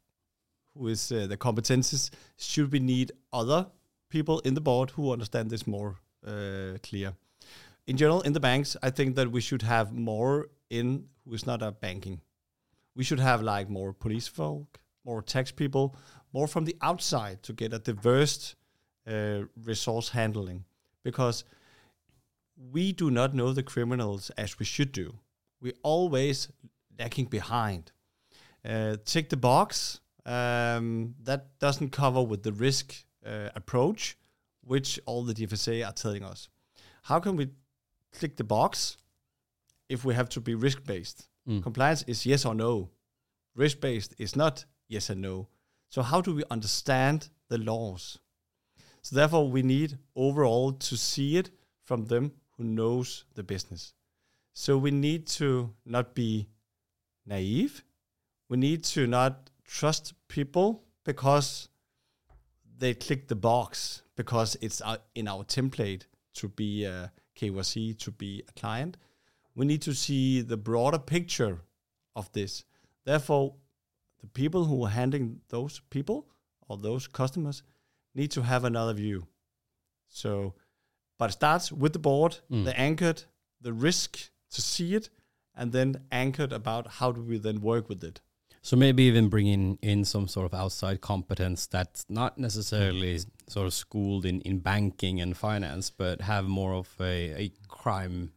who 0.76 0.88
is 0.88 1.12
uh, 1.12 1.26
the 1.26 1.37
competences. 1.37 2.11
Should 2.37 2.73
we 2.73 2.79
need 2.79 3.12
other 3.33 3.67
people 4.09 4.40
in 4.40 4.55
the 4.55 4.61
board 4.61 4.90
who 4.90 5.12
understand 5.12 5.50
this 5.50 5.67
more 5.67 5.97
uh, 6.26 6.79
clear? 6.83 7.12
In 7.87 7.97
general, 7.97 8.23
in 8.23 8.33
the 8.33 8.40
banks, 8.40 8.76
I 8.83 8.90
think 8.90 9.17
that 9.17 9.31
we 9.31 9.40
should 9.40 9.62
have 9.62 9.93
more 9.93 10.49
in 10.69 11.07
who 11.25 11.35
is 11.35 11.47
not 11.47 11.62
a 11.62 11.73
banking. 11.73 12.21
We 12.95 13.05
should 13.05 13.21
have 13.21 13.43
like 13.43 13.69
more 13.69 13.93
police 13.93 14.29
folk, 14.29 14.81
more 15.05 15.23
tax 15.23 15.50
people, 15.50 15.97
more 16.33 16.47
from 16.47 16.64
the 16.64 16.76
outside 16.83 17.43
to 17.43 17.52
get 17.52 17.73
a 17.73 17.79
diverse 17.79 18.55
uh, 19.07 19.40
resource 19.64 20.11
handling 20.11 20.64
because 21.02 21.45
we 22.73 22.92
do 22.92 23.11
not 23.11 23.35
know 23.35 23.52
the 23.52 23.62
criminals 23.62 24.30
as 24.37 24.59
we 24.59 24.64
should 24.64 24.92
do. 24.92 25.14
We're 25.61 25.80
always 25.83 26.49
lacking 26.99 27.26
behind. 27.26 27.92
Uh, 28.64 28.97
tick 29.04 29.30
the 29.30 29.37
box. 29.37 30.00
Um, 30.26 31.14
that 31.23 31.59
doesn't 31.59 31.90
cover 31.90 32.23
with 32.23 32.42
the 32.42 32.52
risk 32.52 32.95
uh, 33.25 33.49
approach, 33.54 34.19
which 34.62 35.00
all 35.07 35.25
the 35.25 35.35
DFSA 35.35 35.87
are 35.87 35.92
telling 35.92 36.23
us. 36.23 36.49
How 37.02 37.21
can 37.21 37.37
we 37.37 37.49
click 38.12 38.37
the 38.37 38.45
box 38.45 38.99
if 39.88 40.04
we 40.04 40.14
have 40.14 40.28
to 40.30 40.40
be 40.40 40.54
risk 40.54 40.85
based? 40.85 41.28
Mm. 41.49 41.62
Compliance 41.62 42.02
is 42.07 42.26
yes 42.26 42.45
or 42.45 42.54
no. 42.54 42.90
Risk 43.54 43.80
based 43.80 44.14
is 44.19 44.37
not 44.37 44.66
yes 44.88 45.09
and 45.11 45.23
no. 45.23 45.49
So 45.88 46.02
how 46.02 46.21
do 46.21 46.35
we 46.35 46.45
understand 46.50 47.30
the 47.49 47.59
laws? 47.59 48.19
So 49.02 49.16
therefore, 49.16 49.49
we 49.49 49.62
need 49.62 49.99
overall 50.14 50.73
to 50.73 50.97
see 50.97 51.37
it 51.37 51.50
from 51.85 52.07
them 52.07 52.33
who 52.57 52.64
knows 52.64 53.25
the 53.35 53.42
business. 53.42 53.95
So 54.52 54.76
we 54.76 54.90
need 54.90 55.26
to 55.28 55.75
not 55.87 56.14
be 56.14 56.49
naive. 57.26 57.85
We 58.49 58.57
need 58.57 58.85
to 58.85 59.07
not 59.07 59.50
trust 59.64 60.12
people 60.28 60.85
because 61.04 61.69
they 62.78 62.95
click 62.95 63.28
the 63.28 63.37
box 63.37 64.02
because 64.16 64.57
it's 64.61 64.83
in 65.14 65.28
our 65.28 65.45
template 65.45 66.02
to 66.35 66.49
be 66.49 66.85
a 66.85 67.12
KYC, 67.38 67.99
to 68.00 68.11
be 68.11 68.42
a 68.49 68.52
client. 68.61 68.97
We 69.54 69.66
need 69.66 69.83
to 69.83 69.95
see 69.95 70.42
the 70.42 70.57
broader 70.57 70.99
picture 70.99 71.61
of 72.14 72.30
this. 72.33 72.64
Therefore, 73.04 73.54
the 74.21 74.26
people 74.26 74.64
who 74.64 74.85
are 74.85 74.90
handling 74.90 75.40
those 75.49 75.80
people 75.90 76.26
or 76.69 76.76
those 76.76 77.07
customers 77.07 77.62
need 78.14 78.31
to 78.33 78.43
have 78.43 78.64
another 78.64 78.93
view. 78.95 79.26
So, 80.09 80.55
but 81.19 81.31
it 81.31 81.35
starts 81.35 81.71
with 81.73 81.93
the 81.93 81.99
board, 81.99 82.38
Mm. 82.50 82.64
the 82.64 82.79
anchored, 82.79 83.25
the 83.61 83.73
risk 83.73 84.31
to 84.50 84.62
see 84.62 84.95
it, 84.95 85.11
and 85.55 85.73
then 85.73 86.05
anchored 86.11 86.52
about 86.52 86.87
how 86.99 87.12
do 87.12 87.21
we 87.23 87.38
then 87.38 87.61
work 87.61 87.88
with 87.88 88.02
it. 88.02 88.21
So 88.62 88.76
maybe 88.76 89.05
even 89.05 89.29
bringing 89.29 89.79
in 89.81 90.05
some 90.05 90.29
sort 90.29 90.45
of 90.47 90.52
outside 90.52 91.00
competence 91.00 91.67
that's 91.67 92.05
not 92.11 92.37
necessarily 92.37 93.21
sort 93.49 93.67
of 93.67 93.73
schooled 93.73 94.26
in, 94.26 94.40
in 94.43 94.59
banking 94.59 95.21
and 95.21 95.35
finance, 95.37 95.90
but 95.90 96.21
have 96.21 96.47
more 96.47 96.75
of 96.75 96.88
a, 97.00 97.45
a 97.45 97.52
crime, 97.69 98.33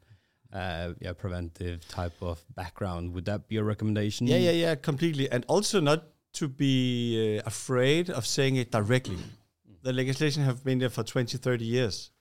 uh, 0.53 0.93
yeah, 1.01 1.11
preventive 1.13 1.85
type 1.89 2.13
of 2.21 2.41
background. 2.55 3.13
Would 3.13 3.25
that 3.25 3.47
be 3.49 3.57
a 3.57 3.63
recommendation? 3.63 4.27
Yeah, 4.27 4.37
yeah, 4.37 4.51
yeah, 4.51 4.75
completely. 4.75 5.29
And 5.29 5.43
also 5.49 5.81
not 5.81 6.05
to 6.33 6.47
be 6.47 7.37
uh, 7.39 7.43
afraid 7.45 8.09
of 8.09 8.25
saying 8.25 8.55
it 8.55 8.71
directly. 8.71 9.17
The 9.83 9.93
legislation 9.93 10.43
have 10.43 10.63
been 10.63 10.79
there 10.79 10.89
for 10.89 11.03
20, 11.03 11.37
30 11.37 11.65
years. 11.65 12.11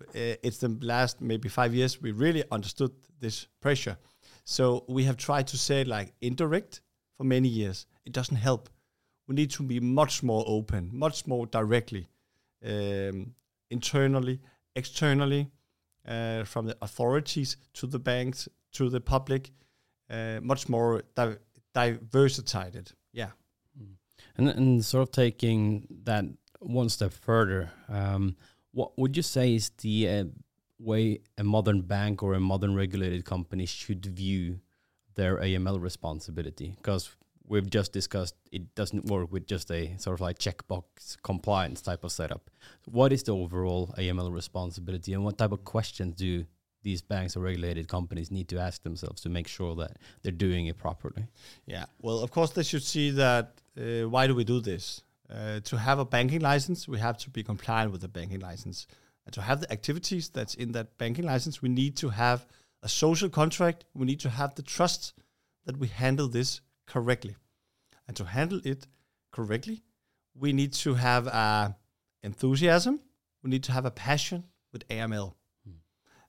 Uh, 0.00 0.34
it's 0.42 0.58
the 0.58 0.76
last 0.80 1.20
maybe 1.20 1.48
five 1.48 1.74
years 1.74 2.02
we 2.02 2.12
really 2.12 2.44
understood 2.50 2.90
this 3.20 3.46
pressure. 3.60 3.96
So 4.44 4.84
we 4.88 5.04
have 5.04 5.16
tried 5.16 5.46
to 5.48 5.58
say 5.58 5.84
like 5.84 6.12
indirect 6.20 6.80
for 7.16 7.24
many 7.24 7.48
years. 7.48 7.86
It 8.04 8.12
doesn't 8.12 8.36
help. 8.36 8.68
We 9.28 9.34
need 9.34 9.50
to 9.52 9.62
be 9.62 9.78
much 9.78 10.22
more 10.22 10.44
open, 10.46 10.90
much 10.92 11.26
more 11.26 11.46
directly, 11.46 12.08
um, 12.64 13.34
internally, 13.70 14.40
externally, 14.74 15.50
uh, 16.06 16.44
from 16.44 16.66
the 16.66 16.76
authorities 16.82 17.56
to 17.74 17.86
the 17.86 17.98
banks 17.98 18.48
to 18.72 18.88
the 18.88 19.00
public, 19.00 19.50
uh, 20.10 20.40
much 20.42 20.68
more 20.68 21.02
di- 21.14 21.36
diversified. 21.74 22.92
Yeah. 23.12 23.30
And, 24.36 24.48
and 24.48 24.84
sort 24.84 25.02
of 25.02 25.12
taking 25.12 25.86
that 26.04 26.24
one 26.60 26.88
step 26.88 27.12
further, 27.12 27.70
um, 27.88 28.36
what 28.72 28.96
would 28.98 29.16
you 29.16 29.22
say 29.22 29.54
is 29.54 29.70
the 29.80 30.08
uh, 30.08 30.24
way 30.78 31.20
a 31.36 31.44
modern 31.44 31.82
bank 31.82 32.22
or 32.22 32.34
a 32.34 32.40
modern 32.40 32.74
regulated 32.74 33.24
company 33.24 33.66
should 33.66 34.04
view 34.06 34.60
their 35.14 35.38
AML 35.38 35.80
responsibility? 35.80 36.74
Because 36.76 37.10
we've 37.46 37.70
just 37.70 37.92
discussed 37.92 38.34
it 38.52 38.74
doesn't 38.74 39.06
work 39.06 39.32
with 39.32 39.46
just 39.46 39.70
a 39.70 39.96
sort 39.98 40.14
of 40.14 40.20
like 40.20 40.38
checkbox 40.38 41.16
compliance 41.22 41.80
type 41.80 42.04
of 42.04 42.12
setup. 42.12 42.50
What 42.84 43.12
is 43.12 43.22
the 43.22 43.34
overall 43.34 43.94
AML 43.98 44.32
responsibility, 44.32 45.12
and 45.14 45.24
what 45.24 45.38
type 45.38 45.52
of 45.52 45.64
questions 45.64 46.14
do 46.14 46.44
these 46.82 47.02
banks 47.02 47.36
or 47.36 47.40
regulated 47.40 47.88
companies 47.88 48.30
need 48.30 48.48
to 48.48 48.58
ask 48.58 48.82
themselves 48.82 49.20
to 49.22 49.28
make 49.28 49.48
sure 49.48 49.74
that 49.76 49.96
they're 50.22 50.32
doing 50.32 50.66
it 50.66 50.78
properly? 50.78 51.26
Yeah. 51.66 51.86
Well, 52.00 52.20
of 52.20 52.30
course, 52.30 52.50
they 52.50 52.62
should 52.62 52.84
see 52.84 53.10
that. 53.10 53.60
Uh, 53.76 54.08
why 54.08 54.26
do 54.26 54.34
we 54.34 54.44
do 54.44 54.60
this? 54.60 55.02
Uh, 55.30 55.60
to 55.60 55.76
have 55.76 55.98
a 55.98 56.04
banking 56.04 56.40
license, 56.40 56.88
we 56.88 56.98
have 56.98 57.18
to 57.18 57.30
be 57.30 57.42
compliant 57.42 57.92
with 57.92 58.00
the 58.00 58.08
banking 58.08 58.40
license. 58.40 58.86
And 59.26 59.34
to 59.34 59.42
have 59.42 59.60
the 59.60 59.70
activities 59.70 60.30
that's 60.30 60.54
in 60.54 60.72
that 60.72 60.96
banking 60.96 61.26
license, 61.26 61.60
we 61.60 61.68
need 61.68 61.96
to 61.98 62.08
have 62.08 62.46
a 62.82 62.88
social 62.88 63.28
contract. 63.28 63.84
We 63.94 64.06
need 64.06 64.20
to 64.20 64.30
have 64.30 64.54
the 64.54 64.62
trust 64.62 65.12
that 65.66 65.76
we 65.76 65.88
handle 65.88 66.28
this 66.28 66.62
correctly. 66.86 67.36
And 68.06 68.16
to 68.16 68.24
handle 68.24 68.60
it 68.64 68.86
correctly, 69.30 69.82
we 70.34 70.54
need 70.54 70.72
to 70.74 70.94
have 70.94 71.26
a 71.26 71.76
enthusiasm. 72.22 73.00
We 73.42 73.50
need 73.50 73.64
to 73.64 73.72
have 73.72 73.84
a 73.84 73.90
passion 73.90 74.44
with 74.72 74.88
AML. 74.88 75.34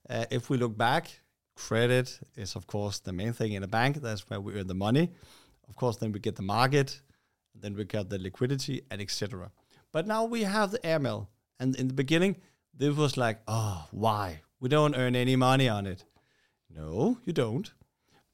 Uh, 0.10 0.26
if 0.32 0.50
we 0.50 0.58
look 0.58 0.78
back, 0.78 1.22
credit 1.56 2.20
is 2.36 2.56
of 2.56 2.66
course 2.68 3.00
the 3.00 3.14
main 3.14 3.34
thing 3.34 3.54
in 3.54 3.64
a 3.64 3.68
bank. 3.68 3.98
That's 3.98 4.30
where 4.30 4.42
we 4.42 4.54
earn 4.56 4.68
the 4.68 4.74
money. 4.74 5.12
Of 5.70 5.76
course, 5.76 5.98
then 5.98 6.12
we 6.12 6.20
get 6.20 6.36
the 6.36 6.42
market, 6.42 7.00
then 7.54 7.76
we 7.76 7.84
get 7.86 8.10
the 8.10 8.20
liquidity, 8.20 8.84
and 8.90 9.02
etc. 9.02 9.52
But 9.92 10.08
now 10.08 10.26
we 10.26 10.44
have 10.44 10.72
the 10.72 10.80
AML, 10.80 11.28
and 11.60 11.76
in 11.76 11.88
the 11.88 11.94
beginning, 11.94 12.38
this 12.74 12.96
was 12.96 13.18
like, 13.18 13.42
oh, 13.48 13.88
why? 13.92 14.42
We 14.60 14.70
don't 14.70 14.96
earn 14.96 15.16
any 15.16 15.36
money 15.36 15.68
on 15.68 15.88
it. 15.88 16.06
No, 16.70 17.18
you 17.26 17.34
don't. 17.34 17.72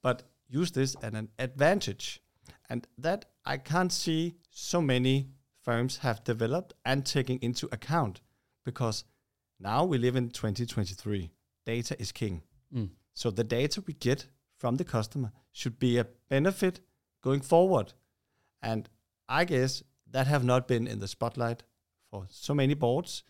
But 0.02 0.24
use 0.48 0.72
this 0.72 0.96
as 0.96 1.14
an 1.14 1.30
advantage, 1.40 2.22
and 2.70 2.88
that 2.98 3.26
I 3.46 3.58
can't 3.58 3.92
see 3.92 4.36
so 4.50 4.82
many 4.82 5.30
firms 5.64 5.98
have 5.98 6.24
developed 6.24 6.74
and 6.84 7.06
taking 7.06 7.40
into 7.42 7.68
account, 7.72 8.22
because 8.64 9.06
now 9.60 9.86
we 9.86 9.98
live 9.98 10.16
in 10.16 10.30
2023. 10.30 11.32
Data 11.66 11.96
is 12.00 12.12
king. 12.12 12.44
Mm. 12.74 12.90
So 13.14 13.32
the 13.32 13.44
data 13.44 13.82
we 13.86 13.94
get 13.94 14.28
from 14.58 14.76
the 14.76 14.84
customer 14.84 15.32
should 15.52 15.80
be 15.80 15.98
a 15.98 16.08
benefit 16.30 16.82
going 17.24 17.42
forward. 17.42 17.94
And 18.62 18.90
I 19.28 19.46
guess 19.46 19.84
that 20.12 20.28
have 20.28 20.44
not 20.44 20.68
been 20.68 20.88
in 20.88 21.00
the 21.00 21.08
spotlight 21.08 21.64
for 22.10 22.26
so 22.30 22.54
many 22.54 22.74
boards, 22.74 23.24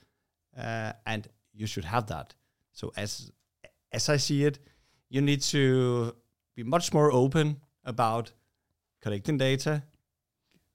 uh, 0.57 0.93
and 1.05 1.27
you 1.53 1.67
should 1.67 1.85
have 1.85 2.07
that. 2.07 2.35
So 2.71 2.91
as 2.95 3.31
as 3.91 4.09
I 4.09 4.17
see 4.17 4.43
it, 4.43 4.59
you 5.09 5.21
need 5.21 5.41
to 5.41 6.15
be 6.55 6.63
much 6.63 6.93
more 6.93 7.11
open 7.11 7.61
about 7.83 8.33
collecting 9.01 9.37
data, 9.37 9.83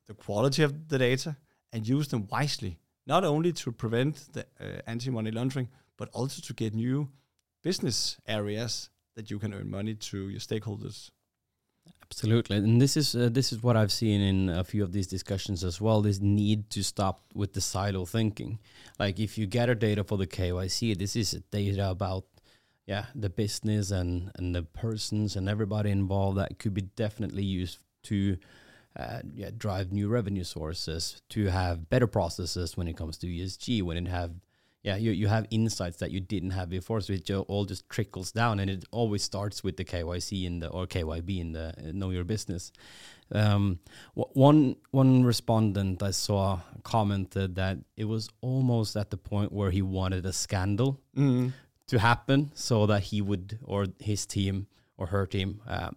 the 0.07 0.15
quality 0.15 0.63
of 0.63 0.89
the 0.89 0.99
data, 0.99 1.37
and 1.73 1.87
use 1.87 2.09
them 2.09 2.27
wisely. 2.31 2.79
Not 3.07 3.25
only 3.25 3.53
to 3.53 3.73
prevent 3.73 4.33
the 4.33 4.47
uh, 4.61 4.81
anti-money 4.87 5.31
laundering, 5.31 5.69
but 5.97 6.09
also 6.13 6.41
to 6.43 6.55
get 6.55 6.75
new 6.75 7.11
business 7.63 8.17
areas 8.27 8.91
that 9.17 9.31
you 9.31 9.39
can 9.39 9.53
earn 9.53 9.71
money 9.71 9.95
to 9.95 10.29
your 10.29 10.41
stakeholders. 10.41 11.11
Absolutely, 12.05 12.57
and 12.57 12.81
this 12.81 12.97
is 12.97 13.15
uh, 13.15 13.29
this 13.31 13.53
is 13.53 13.63
what 13.63 13.77
I've 13.77 13.93
seen 13.93 14.21
in 14.21 14.49
a 14.49 14.65
few 14.65 14.83
of 14.83 14.93
these 14.93 15.07
discussions 15.07 15.63
as 15.63 15.81
well. 15.81 16.03
This 16.03 16.21
need 16.21 16.69
to 16.71 16.83
stop 16.83 17.21
with 17.35 17.53
the 17.53 17.61
silo 17.61 18.05
thinking. 18.05 18.59
Like 18.99 19.21
if 19.21 19.39
you 19.39 19.47
gather 19.47 19.77
data 19.77 20.03
for 20.03 20.19
the 20.19 20.27
KYC, 20.27 20.99
this 20.99 21.15
is 21.15 21.31
data 21.53 21.89
about 21.89 22.25
yeah 22.87 23.07
the 23.15 23.31
business 23.31 23.93
and 23.93 24.33
and 24.35 24.55
the 24.55 24.63
persons 24.63 25.37
and 25.37 25.49
everybody 25.49 25.91
involved 25.91 26.39
that 26.39 26.59
could 26.59 26.75
be 26.75 26.83
definitely 26.83 27.45
used 27.45 27.79
to 28.05 28.37
uh, 28.97 29.21
yeah 29.33 29.51
drive 29.57 29.93
new 29.93 30.09
revenue 30.09 30.45
sources, 30.45 31.23
to 31.29 31.47
have 31.47 31.89
better 31.89 32.09
processes 32.09 32.77
when 32.77 32.89
it 32.89 32.97
comes 32.97 33.19
to 33.19 33.29
ESG, 33.29 33.83
when 33.83 33.97
it 33.97 34.09
have 34.09 34.33
yeah, 34.83 34.97
you, 34.97 35.11
you 35.11 35.29
have 35.29 35.47
insights 35.51 35.99
that 35.99 36.11
you 36.11 36.21
didn't 36.21 36.51
have 36.51 36.71
before, 36.71 37.01
so 37.03 37.13
it 37.13 37.31
all 37.31 37.67
just 37.67 37.89
trickles 37.91 38.33
down, 38.33 38.59
and 38.61 38.71
it 38.71 38.85
always 38.91 39.23
starts 39.23 39.63
with 39.63 39.77
the 39.77 39.85
KYC 39.85 40.45
in 40.47 40.61
the 40.61 40.69
or 40.69 40.87
KYB 40.87 41.39
in 41.41 41.53
the 41.53 41.75
uh, 41.79 41.93
know 41.93 42.11
your 42.11 42.25
business. 42.25 42.73
Um, 43.33 43.79
one 44.15 44.77
one 44.91 45.23
respondent 45.23 46.03
I 46.03 46.11
saw 46.13 46.61
commented 46.83 47.55
that 47.57 47.79
it 47.97 48.07
was 48.07 48.29
almost 48.41 48.97
at 48.97 49.11
the 49.11 49.17
point 49.19 49.53
where 49.53 49.71
he 49.71 49.83
wanted 49.83 50.25
a 50.27 50.33
scandal 50.33 50.99
Mm. 51.17 51.53
to 51.89 51.99
happen, 51.99 52.51
so 52.55 52.87
that 52.87 53.03
he 53.03 53.21
would 53.21 53.59
or 53.63 53.87
his 53.99 54.25
team 54.27 54.67
or 54.97 55.07
her 55.09 55.27
team 55.27 55.61
um, 55.67 55.97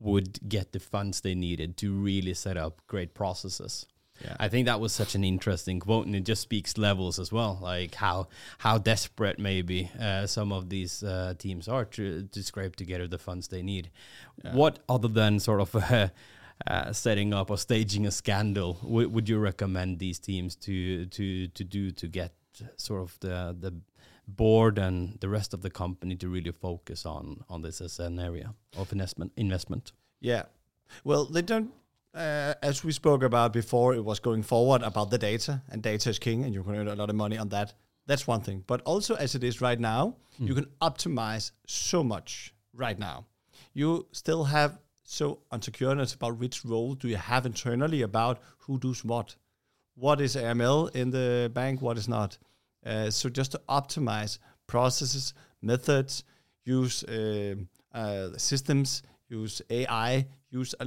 would 0.00 0.48
get 0.48 0.72
the 0.72 0.80
funds 0.80 1.20
they 1.20 1.34
needed 1.34 1.76
to 1.76 1.92
really 1.92 2.34
set 2.34 2.56
up 2.56 2.82
great 2.86 3.14
processes. 3.14 3.86
Yeah. 4.24 4.36
I 4.40 4.48
think 4.48 4.66
that 4.66 4.80
was 4.80 4.92
such 4.92 5.14
an 5.14 5.24
interesting 5.24 5.80
quote, 5.80 6.06
and 6.06 6.16
it 6.16 6.24
just 6.24 6.42
speaks 6.42 6.76
levels 6.76 7.18
as 7.18 7.30
well, 7.30 7.58
like 7.62 7.94
how 7.94 8.28
how 8.58 8.78
desperate 8.78 9.38
maybe 9.38 9.90
uh, 10.00 10.26
some 10.26 10.52
of 10.52 10.68
these 10.68 11.02
uh, 11.02 11.34
teams 11.38 11.68
are 11.68 11.84
to 11.84 12.24
to 12.24 12.42
scrape 12.42 12.76
together 12.76 13.06
the 13.06 13.18
funds 13.18 13.48
they 13.48 13.62
need. 13.62 13.90
What 14.52 14.80
other 14.88 15.08
than 15.08 15.40
sort 15.40 15.60
of 15.60 15.74
uh, 15.92 16.08
uh, 16.66 16.92
setting 16.92 17.32
up 17.32 17.50
or 17.50 17.58
staging 17.58 18.06
a 18.06 18.10
scandal 18.10 18.78
would 18.82 19.28
you 19.28 19.38
recommend 19.38 19.98
these 19.98 20.18
teams 20.18 20.56
to 20.56 21.06
to 21.06 21.48
to 21.48 21.64
do 21.64 21.90
to 21.92 22.08
get 22.08 22.32
sort 22.76 23.02
of 23.02 23.18
the 23.20 23.56
the 23.58 23.72
board 24.26 24.78
and 24.78 25.18
the 25.20 25.28
rest 25.28 25.54
of 25.54 25.62
the 25.62 25.70
company 25.70 26.14
to 26.16 26.28
really 26.28 26.52
focus 26.52 27.06
on 27.06 27.44
on 27.48 27.62
this 27.62 27.80
as 27.80 27.98
an 27.98 28.18
area 28.18 28.54
of 28.76 28.92
investment 28.92 29.32
investment? 29.36 29.92
Yeah. 30.20 30.44
Well, 31.04 31.26
they 31.26 31.42
don't. 31.42 31.72
Uh, 32.14 32.54
as 32.62 32.82
we 32.84 32.92
spoke 32.92 33.22
about 33.22 33.52
before, 33.52 33.94
it 33.94 34.04
was 34.04 34.18
going 34.18 34.42
forward 34.42 34.82
about 34.82 35.10
the 35.10 35.18
data, 35.18 35.62
and 35.70 35.82
data 35.82 36.10
is 36.10 36.18
king, 36.18 36.44
and 36.44 36.54
you 36.54 36.62
can 36.62 36.74
earn 36.74 36.88
a 36.88 36.94
lot 36.94 37.10
of 37.10 37.16
money 37.16 37.36
on 37.38 37.48
that. 37.50 37.74
That's 38.06 38.26
one 38.26 38.40
thing. 38.40 38.64
But 38.66 38.80
also, 38.82 39.14
as 39.14 39.34
it 39.34 39.44
is 39.44 39.60
right 39.60 39.78
now, 39.78 40.16
you 40.38 40.54
can 40.54 40.66
optimize 40.80 41.50
so 41.66 42.02
much 42.02 42.54
right 42.72 42.98
now. 42.98 43.26
You 43.74 44.06
still 44.12 44.44
have 44.44 44.78
so 45.04 45.40
unsecureness 45.52 46.14
about 46.14 46.38
which 46.38 46.64
role 46.64 46.94
do 46.94 47.08
you 47.08 47.16
have 47.16 47.44
internally 47.44 48.02
about 48.02 48.40
who 48.58 48.78
does 48.78 49.04
what. 49.04 49.36
What 49.94 50.20
is 50.20 50.36
AML 50.36 50.94
in 50.94 51.10
the 51.10 51.50
bank? 51.52 51.82
What 51.82 51.98
is 51.98 52.08
not? 52.08 52.38
Uh, 52.84 53.10
so 53.10 53.28
just 53.28 53.52
to 53.52 53.60
optimize 53.68 54.38
processes, 54.66 55.34
methods, 55.60 56.24
use 56.64 57.04
uh, 57.04 57.56
uh, 57.92 58.28
systems, 58.36 59.02
use 59.28 59.60
AI, 59.70 60.26
use 60.50 60.74
a, 60.80 60.86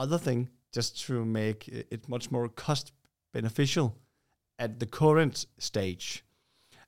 other 0.00 0.18
thing 0.18 0.48
just 0.72 1.00
to 1.06 1.24
make 1.24 1.68
it 1.68 2.08
much 2.08 2.30
more 2.30 2.48
cost 2.48 2.92
beneficial 3.32 3.96
at 4.58 4.78
the 4.80 4.86
current 4.86 5.46
stage. 5.58 6.24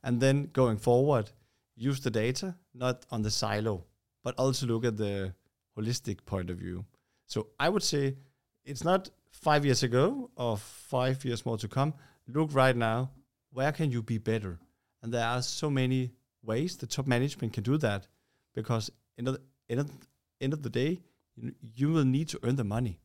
And 0.02 0.20
then 0.20 0.50
going 0.52 0.78
forward, 0.78 1.30
use 1.76 2.00
the 2.00 2.10
data 2.10 2.56
not 2.74 3.06
on 3.10 3.22
the 3.22 3.30
silo, 3.30 3.84
but 4.24 4.34
also 4.38 4.66
look 4.66 4.84
at 4.84 4.96
the 4.96 5.34
holistic 5.76 6.24
point 6.26 6.50
of 6.50 6.58
view. 6.58 6.84
So 7.26 7.48
I 7.58 7.68
would 7.68 7.82
say 7.82 8.16
it's 8.64 8.84
not 8.84 9.10
five 9.30 9.64
years 9.64 9.82
ago 9.82 10.30
or 10.36 10.56
five 10.56 11.24
years 11.24 11.44
more 11.46 11.58
to 11.58 11.68
come. 11.68 11.94
Look 12.28 12.54
right 12.54 12.76
now, 12.76 13.10
where 13.52 13.72
can 13.72 13.90
you 13.90 14.02
be 14.02 14.18
better? 14.18 14.58
And 15.02 15.12
there 15.12 15.26
are 15.26 15.42
so 15.42 15.70
many 15.70 16.12
ways 16.42 16.76
the 16.76 16.86
top 16.86 17.06
management 17.06 17.52
can 17.52 17.64
do 17.64 17.76
that 17.78 18.06
because 18.54 18.90
end 19.18 19.28
of 19.28 19.34
the, 19.34 19.40
end 20.40 20.52
of, 20.52 20.62
the 20.62 20.70
day, 20.70 21.00
you 21.74 21.92
will 21.92 22.04
need 22.04 22.28
to 22.28 22.38
earn 22.42 22.56
the 22.56 22.64
money. 22.64 22.98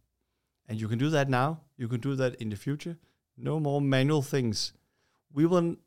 And 0.68 0.80
you 0.80 0.88
can 0.88 0.98
do 0.98 1.10
that 1.10 1.30
now. 1.30 1.62
You 1.78 1.88
can 1.88 2.00
do 2.00 2.16
that 2.16 2.36
in 2.36 2.50
the 2.50 2.56
future. 2.56 2.98
No 3.38 3.60
more 3.60 3.82
manual 3.82 4.22
things. 4.22 4.74
We 5.34 5.46
will, 5.46 5.78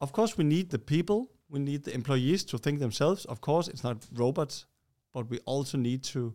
of 0.00 0.12
course, 0.12 0.36
we 0.36 0.44
need 0.44 0.70
the 0.70 0.78
people. 0.78 1.30
We 1.48 1.60
need 1.60 1.84
the 1.84 1.94
employees 1.94 2.44
to 2.44 2.58
think 2.58 2.80
themselves. 2.80 3.24
Of 3.26 3.40
course, 3.40 3.68
it's 3.68 3.84
not 3.84 4.06
robots, 4.12 4.66
but 5.12 5.30
we 5.30 5.38
also 5.40 5.78
need 5.78 6.02
to 6.04 6.34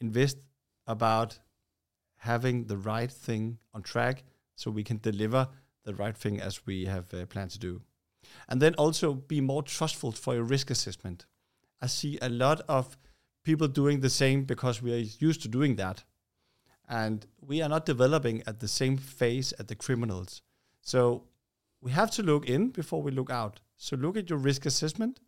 invest 0.00 0.38
about 0.86 1.38
having 2.16 2.64
the 2.64 2.76
right 2.76 3.10
thing 3.10 3.58
on 3.74 3.82
track 3.82 4.24
so 4.54 4.70
we 4.70 4.82
can 4.82 4.98
deliver 4.98 5.48
the 5.84 5.94
right 5.94 6.16
thing 6.16 6.40
as 6.40 6.66
we 6.66 6.86
have 6.86 7.12
uh, 7.14 7.26
planned 7.26 7.50
to 7.52 7.58
do. 7.58 7.82
And 8.48 8.60
then 8.60 8.74
also 8.74 9.14
be 9.14 9.40
more 9.40 9.62
trustful 9.62 10.12
for 10.12 10.34
your 10.34 10.42
risk 10.42 10.70
assessment. 10.70 11.26
I 11.80 11.86
see 11.86 12.18
a 12.20 12.28
lot 12.28 12.62
of 12.68 12.96
people 13.44 13.68
doing 13.68 14.00
the 14.00 14.10
same 14.10 14.44
because 14.44 14.82
we 14.82 14.92
are 14.92 15.04
used 15.20 15.42
to 15.42 15.48
doing 15.48 15.76
that. 15.76 16.04
And 16.88 17.26
we 17.40 17.62
are 17.62 17.68
not 17.68 17.86
developing 17.86 18.42
at 18.46 18.60
the 18.60 18.68
same 18.68 18.96
phase 18.96 19.52
at 19.58 19.68
the 19.68 19.74
criminals. 19.74 20.42
So 20.82 21.24
we 21.80 21.90
have 21.90 22.10
to 22.12 22.22
look 22.22 22.48
in 22.48 22.70
before 22.70 23.02
we 23.02 23.10
look 23.10 23.30
out. 23.30 23.60
So 23.76 23.96
look 23.96 24.16
at 24.16 24.30
your 24.30 24.38
risk 24.38 24.66
assessment. 24.66 25.20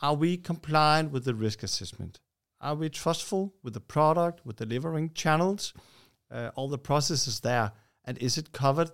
Are 0.00 0.14
we 0.14 0.36
compliant 0.36 1.10
with 1.10 1.24
the 1.24 1.34
risk 1.34 1.62
assessment? 1.62 2.20
Are 2.60 2.74
we 2.74 2.88
trustful 2.88 3.54
with 3.62 3.74
the 3.74 3.80
product, 3.80 4.44
with 4.44 4.56
delivering 4.56 5.12
channels, 5.14 5.74
uh, 6.30 6.50
all 6.54 6.68
the 6.68 6.78
processes 6.78 7.40
there? 7.40 7.72
And 8.04 8.18
is 8.18 8.38
it 8.38 8.52
covered 8.52 8.90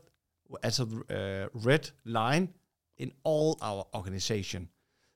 as 0.62 0.81
a 0.81 0.85
uh, 0.85 1.49
red 1.53 1.91
line 2.05 2.55
in 2.97 3.12
all 3.25 3.59
our 3.61 3.87
organization? 3.95 4.69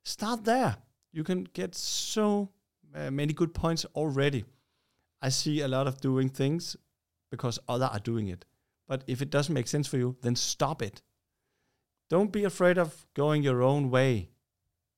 Start 0.04 0.44
there. 0.44 0.76
You 1.12 1.24
can 1.24 1.44
get 1.52 1.74
so 1.74 2.50
uh, 2.94 3.10
many 3.10 3.32
good 3.32 3.54
points 3.54 3.84
already. 3.94 4.44
I 5.20 5.30
see 5.30 5.60
a 5.60 5.68
lot 5.68 5.86
of 5.86 6.00
doing 6.00 6.28
things 6.28 6.76
because 7.30 7.58
other 7.68 7.86
are 7.86 7.98
doing 7.98 8.28
it. 8.28 8.44
But 8.88 9.02
if 9.06 9.20
it 9.20 9.30
doesn't 9.30 9.52
make 9.52 9.66
sense 9.66 9.86
for 9.86 9.96
you, 9.96 10.16
then 10.22 10.36
stop 10.36 10.82
it. 10.82 11.02
Don't 12.08 12.30
be 12.30 12.44
afraid 12.44 12.78
of 12.78 13.06
going 13.14 13.42
your 13.42 13.62
own 13.62 13.90
way. 13.90 14.30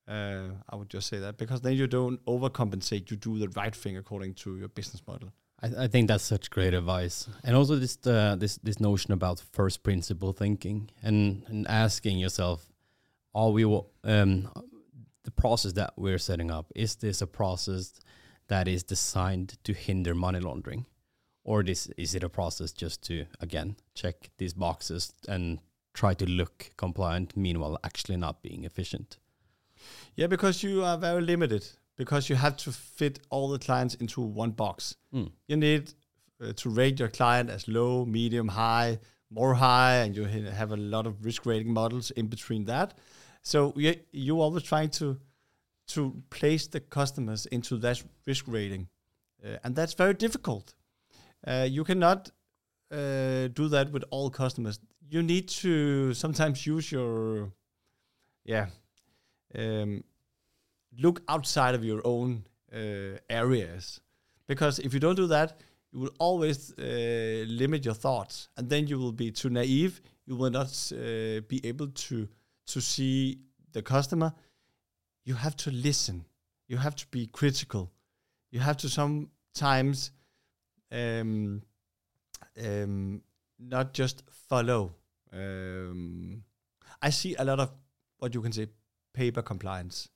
Uh, 0.06 0.48
I 0.68 0.76
would 0.76 0.90
just 0.90 1.08
say 1.08 1.18
that 1.18 1.36
because 1.36 1.60
then 1.60 1.74
you 1.74 1.86
don't 1.86 2.24
overcompensate. 2.26 3.10
You 3.10 3.16
do 3.16 3.38
the 3.38 3.48
right 3.48 3.74
thing 3.74 3.96
according 3.96 4.34
to 4.34 4.56
your 4.56 4.68
business 4.68 5.02
model. 5.06 5.32
I, 5.62 5.84
I 5.84 5.88
think 5.88 6.08
that's 6.08 6.24
such 6.24 6.50
great 6.50 6.72
advice, 6.72 7.28
and 7.44 7.56
also 7.56 7.76
this 7.76 7.98
uh, 8.06 8.36
this 8.38 8.56
this 8.62 8.80
notion 8.80 9.12
about 9.12 9.40
first 9.52 9.82
principle 9.82 10.32
thinking 10.32 10.90
and 11.02 11.42
and 11.48 11.66
asking 11.68 12.18
yourself, 12.18 12.70
are 13.34 13.50
we 13.50 13.64
um, 13.64 14.48
the 15.24 15.30
process 15.30 15.72
that 15.74 15.92
we're 15.96 16.18
setting 16.18 16.50
up? 16.50 16.72
Is 16.74 16.96
this 16.96 17.20
a 17.20 17.26
process 17.26 18.00
that 18.48 18.68
is 18.68 18.82
designed 18.82 19.58
to 19.64 19.72
hinder 19.72 20.14
money 20.14 20.40
laundering, 20.40 20.86
or 21.44 21.62
this 21.62 21.86
is 21.96 22.14
it 22.14 22.24
a 22.24 22.28
process 22.28 22.72
just 22.72 23.02
to 23.04 23.26
again 23.40 23.76
check 23.94 24.30
these 24.38 24.54
boxes 24.54 25.12
and 25.28 25.60
try 25.94 26.14
to 26.14 26.26
look 26.26 26.70
compliant, 26.76 27.36
meanwhile 27.36 27.78
actually 27.84 28.16
not 28.16 28.42
being 28.42 28.64
efficient? 28.64 29.18
Yeah, 30.16 30.26
because 30.26 30.62
you 30.62 30.84
are 30.84 30.98
very 30.98 31.22
limited 31.22 31.66
because 31.96 32.28
you 32.28 32.36
have 32.36 32.56
to 32.56 32.72
fit 32.72 33.20
all 33.30 33.48
the 33.48 33.58
clients 33.58 33.94
into 33.96 34.20
one 34.20 34.52
box. 34.52 34.96
Mm. 35.12 35.32
You 35.48 35.56
need 35.56 35.92
uh, 36.42 36.52
to 36.54 36.70
rate 36.70 36.98
your 37.00 37.08
client 37.08 37.50
as 37.50 37.68
low, 37.68 38.04
medium, 38.04 38.48
high, 38.48 38.98
more 39.30 39.54
high, 39.54 39.96
and 39.96 40.16
you 40.16 40.24
have 40.24 40.72
a 40.72 40.76
lot 40.76 41.06
of 41.06 41.24
risk 41.24 41.44
rating 41.44 41.72
models 41.72 42.10
in 42.12 42.28
between 42.28 42.64
that. 42.66 42.94
So 43.42 43.72
you 43.76 43.96
you 44.12 44.40
always 44.40 44.62
trying 44.62 44.90
to 44.90 45.18
to 45.88 46.22
place 46.30 46.66
the 46.66 46.80
customers 46.80 47.46
into 47.46 47.76
that 47.78 48.02
risk 48.26 48.44
rating, 48.48 48.88
uh, 49.44 49.56
and 49.64 49.74
that's 49.74 49.94
very 49.94 50.14
difficult. 50.14 50.74
Uh, 51.46 51.66
you 51.68 51.84
cannot 51.84 52.30
uh, 52.90 53.48
do 53.48 53.68
that 53.68 53.90
with 53.92 54.04
all 54.10 54.30
customers. 54.30 54.78
You 55.10 55.22
need 55.22 55.48
to 55.48 56.14
sometimes 56.14 56.66
use 56.66 56.92
your 56.92 57.52
yeah 58.44 58.66
um, 59.54 60.04
look 60.98 61.22
outside 61.28 61.74
of 61.74 61.84
your 61.84 62.00
own 62.04 62.44
uh, 62.72 63.18
areas. 63.30 64.00
Because 64.46 64.78
if 64.78 64.94
you 64.94 65.00
don't 65.00 65.16
do 65.16 65.26
that 65.26 65.60
you 65.92 66.00
will 66.00 66.10
always 66.18 66.72
uh, 66.78 67.44
limit 67.48 67.84
your 67.84 67.94
thoughts. 67.94 68.48
And 68.56 68.68
then 68.68 68.86
you 68.86 68.98
will 68.98 69.12
be 69.12 69.30
too 69.30 69.50
naive. 69.50 70.00
You 70.26 70.36
will 70.36 70.50
not 70.50 70.70
uh, 70.92 71.40
be 71.48 71.60
able 71.64 71.88
to 71.88 72.28
to 72.66 72.80
see 72.82 73.38
the 73.72 73.80
customer 73.80 74.32
you 75.28 75.34
have 75.44 75.56
to 75.64 75.70
listen 75.70 76.24
you 76.72 76.78
have 76.86 76.96
to 77.02 77.06
be 77.16 77.22
critical 77.40 77.84
you 78.50 78.60
have 78.60 78.76
to 78.82 78.88
sometimes 78.88 80.10
um, 81.00 81.62
um, 82.66 83.22
not 83.74 83.92
just 84.00 84.22
follow 84.48 84.82
um, 85.32 86.42
i 87.02 87.10
see 87.10 87.34
a 87.36 87.44
lot 87.44 87.60
of 87.60 87.70
what 88.18 88.34
you 88.34 88.42
can 88.42 88.52
say 88.52 88.66
paper 89.18 89.42
compliance. 89.42 90.08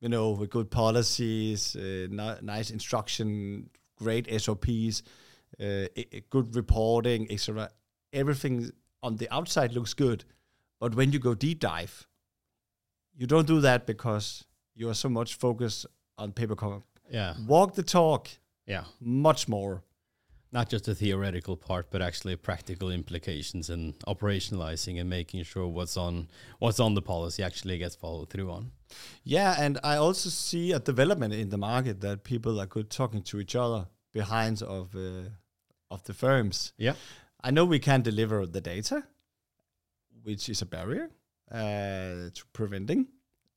You 0.00 0.08
know, 0.08 0.30
with 0.32 0.50
good 0.50 0.70
policies, 0.70 1.74
uh, 1.76 2.06
ni- 2.10 2.40
nice 2.42 2.70
instruction, 2.70 3.70
great 3.96 4.26
SOPs, 4.42 5.02
uh, 5.60 5.86
i- 5.96 6.22
good 6.28 6.54
reporting, 6.54 7.26
etc. 7.30 7.70
Everything 8.12 8.70
on 9.02 9.16
the 9.16 9.28
outside 9.32 9.72
looks 9.72 9.94
good, 9.94 10.24
but 10.80 10.94
when 10.94 11.12
you 11.12 11.18
go 11.18 11.34
deep 11.34 11.60
dive, 11.60 12.06
you 13.16 13.26
don't 13.26 13.46
do 13.46 13.60
that 13.60 13.86
because 13.86 14.44
you 14.74 14.88
are 14.88 14.94
so 14.94 15.08
much 15.08 15.34
focused 15.34 15.86
on 16.18 16.32
paper. 16.32 16.56
Yeah, 17.10 17.34
Walk 17.46 17.74
the 17.74 17.82
talk 17.82 18.28
yeah. 18.66 18.84
much 19.00 19.48
more. 19.48 19.82
not 20.52 20.68
just 20.70 20.84
the 20.84 20.94
theoretical 20.94 21.56
part, 21.56 21.90
but 21.90 22.00
actually 22.00 22.36
practical 22.36 22.90
implications 22.90 23.68
and 23.68 23.98
operationalizing 24.06 24.98
and 25.00 25.10
making 25.10 25.42
sure 25.44 25.66
what's 25.66 25.96
on 25.96 26.28
what's 26.58 26.80
on 26.80 26.94
the 26.94 27.02
policy 27.02 27.42
actually 27.42 27.78
gets 27.78 27.96
followed 27.96 28.30
through 28.30 28.50
on. 28.50 28.70
Yeah, 29.24 29.54
and 29.58 29.78
I 29.82 29.96
also 29.96 30.30
see 30.30 30.72
a 30.72 30.78
development 30.78 31.34
in 31.34 31.48
the 31.50 31.58
market 31.58 32.00
that 32.00 32.24
people 32.24 32.60
are 32.60 32.66
good 32.66 32.88
talking 32.90 33.22
to 33.22 33.40
each 33.40 33.54
other 33.56 33.86
behind 34.12 34.62
of 34.62 34.94
uh, 34.94 35.30
of 35.90 36.02
the 36.04 36.14
firms. 36.14 36.72
Yeah. 36.78 36.94
I 37.42 37.50
know 37.50 37.64
we 37.64 37.78
can 37.78 38.02
deliver 38.02 38.46
the 38.46 38.60
data, 38.60 39.04
which 40.22 40.48
is 40.48 40.62
a 40.62 40.66
barrier 40.66 41.10
uh, 41.50 42.30
to 42.34 42.42
preventing 42.52 43.06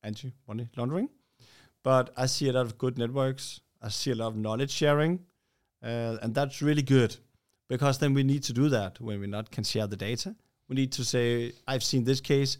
anti-money 0.02 0.68
laundering. 0.76 1.08
But 1.82 2.10
I 2.16 2.26
see 2.26 2.48
a 2.48 2.52
lot 2.52 2.66
of 2.66 2.78
good 2.78 2.98
networks. 2.98 3.60
I 3.82 3.88
see 3.88 4.12
a 4.12 4.14
lot 4.14 4.28
of 4.28 4.36
knowledge 4.36 4.70
sharing, 4.70 5.20
uh, 5.82 6.16
and 6.22 6.34
that's 6.34 6.60
really 6.62 6.82
good. 6.82 7.16
because 7.70 7.98
then 7.98 8.12
we 8.12 8.24
need 8.24 8.42
to 8.42 8.52
do 8.52 8.68
that 8.68 9.00
when 9.00 9.20
we 9.20 9.26
not 9.28 9.50
can 9.50 9.64
share 9.64 9.86
the 9.86 9.96
data. 9.96 10.34
We 10.68 10.74
need 10.74 10.92
to 10.92 11.04
say, 11.04 11.52
I've 11.68 11.84
seen 11.84 12.04
this 12.04 12.20
case. 12.20 12.58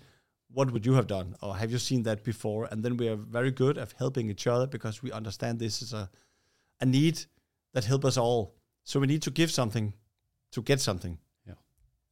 What 0.53 0.71
would 0.71 0.87
you 0.87 0.95
have 0.95 1.07
done, 1.07 1.37
or 1.43 1.57
have 1.57 1.71
you 1.71 1.79
seen 1.79 2.05
that 2.05 2.25
before? 2.25 2.69
And 2.71 2.83
then 2.83 2.97
we 2.97 3.09
are 3.09 3.17
very 3.17 3.51
good 3.51 3.77
at 3.79 3.93
helping 3.99 4.31
each 4.31 4.47
other 4.47 4.67
because 4.67 5.03
we 5.03 5.13
understand 5.13 5.59
this 5.59 5.83
is 5.83 5.93
a 5.93 6.09
a 6.81 6.87
need 6.87 7.21
that 7.75 7.85
help 7.85 8.05
us 8.05 8.17
all. 8.17 8.55
So 8.85 9.01
we 9.01 9.07
need 9.07 9.23
to 9.23 9.31
give 9.31 9.51
something 9.51 9.93
to 10.53 10.63
get 10.63 10.81
something. 10.81 11.19
Yeah. 11.47 11.55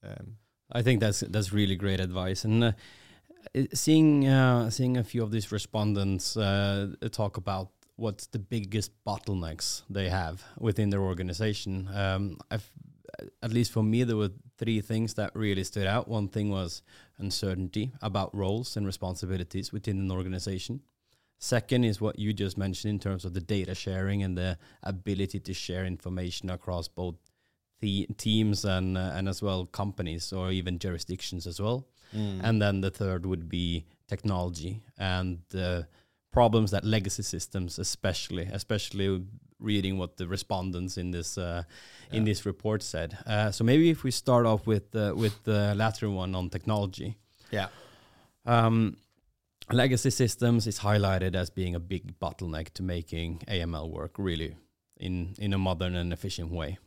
Um, 0.05 0.37
I 0.71 0.83
think 0.83 1.01
that's 1.01 1.21
that's 1.21 1.53
really 1.53 1.77
great 1.77 2.01
advice. 2.01 2.45
And 2.45 2.63
uh, 2.65 2.73
seeing 3.73 4.27
uh, 4.27 4.71
seeing 4.71 4.97
a 4.97 5.05
few 5.05 5.23
of 5.23 5.31
these 5.31 5.53
respondents 5.53 6.37
uh, 6.37 6.89
talk 7.11 7.37
about 7.37 7.71
what's 7.97 8.27
the 8.29 8.39
biggest 8.39 8.93
bottlenecks 9.05 9.83
they 9.91 10.09
have 10.09 10.45
within 10.59 10.91
their 10.91 11.01
organization, 11.01 11.89
um, 11.93 12.39
at 13.43 13.53
least 13.53 13.73
for 13.73 13.83
me 13.83 14.05
there 14.05 14.17
were 14.17 14.31
three 14.57 14.81
things 14.81 15.15
that 15.15 15.35
really 15.35 15.65
stood 15.65 15.87
out. 15.87 16.07
One 16.09 16.29
thing 16.29 16.51
was 16.51 16.83
uncertainty 17.19 17.93
about 18.01 18.35
roles 18.35 18.77
and 18.77 18.87
responsibilities 18.87 19.73
within 19.73 19.99
an 19.99 20.11
organization. 20.13 20.81
Second 21.41 21.85
is 21.85 22.01
what 22.01 22.19
you 22.19 22.33
just 22.33 22.59
mentioned 22.59 22.91
in 22.91 22.99
terms 22.99 23.25
of 23.25 23.35
the 23.35 23.41
data 23.41 23.75
sharing 23.75 24.23
and 24.23 24.37
the 24.37 24.59
ability 24.83 25.41
to 25.41 25.55
share 25.55 25.85
information 25.85 26.51
across 26.51 26.89
both 26.89 27.15
the 27.81 28.09
teams 28.17 28.65
and 28.65 28.99
uh, 28.99 29.13
and 29.15 29.29
as 29.29 29.41
well 29.41 29.65
companies 29.67 30.33
or 30.33 30.51
even 30.51 30.79
jurisdictions 30.79 31.47
as 31.47 31.61
well. 31.61 31.87
And 32.43 32.61
then 32.63 32.81
the 32.81 32.91
third 32.91 33.27
would 33.27 33.49
be 33.49 33.85
technology 34.09 34.83
and 34.99 35.41
the 35.51 35.87
problems 36.33 36.71
that 36.71 36.85
legacy 36.85 37.23
systems, 37.23 37.79
especially 37.79 38.49
especially 38.53 39.23
reading 39.61 39.99
what 39.99 40.17
the 40.17 40.27
respondents 40.27 40.97
in 40.97 41.11
this 41.11 41.37
uh, 41.39 41.63
in 42.13 42.25
this 42.25 42.47
report 42.47 42.83
said. 42.83 43.19
Uh, 43.27 43.51
so 43.51 43.65
maybe 43.65 43.91
if 43.91 44.05
we 44.05 44.11
start 44.11 44.47
off 44.47 44.67
with 44.67 44.95
uh, 44.95 45.13
with 45.17 45.43
the 45.45 45.75
latter 45.75 46.09
one 46.11 46.35
on 46.35 46.49
technology. 46.51 47.17
yeah. 47.51 47.69
Um, 48.47 48.97
legacy 49.71 50.11
systems 50.11 50.67
is 50.67 50.79
highlighted 50.79 51.35
as 51.35 51.51
being 51.51 51.75
a 51.75 51.81
big 51.81 52.19
bottleneck 52.19 52.71
to 52.75 52.83
making 52.83 53.43
AML 53.49 53.91
work 53.91 54.15
really 54.19 54.57
in 54.97 55.35
in 55.39 55.53
a 55.53 55.59
modern 55.59 55.97
and 55.97 56.13
efficient 56.13 56.51
way. 56.51 56.79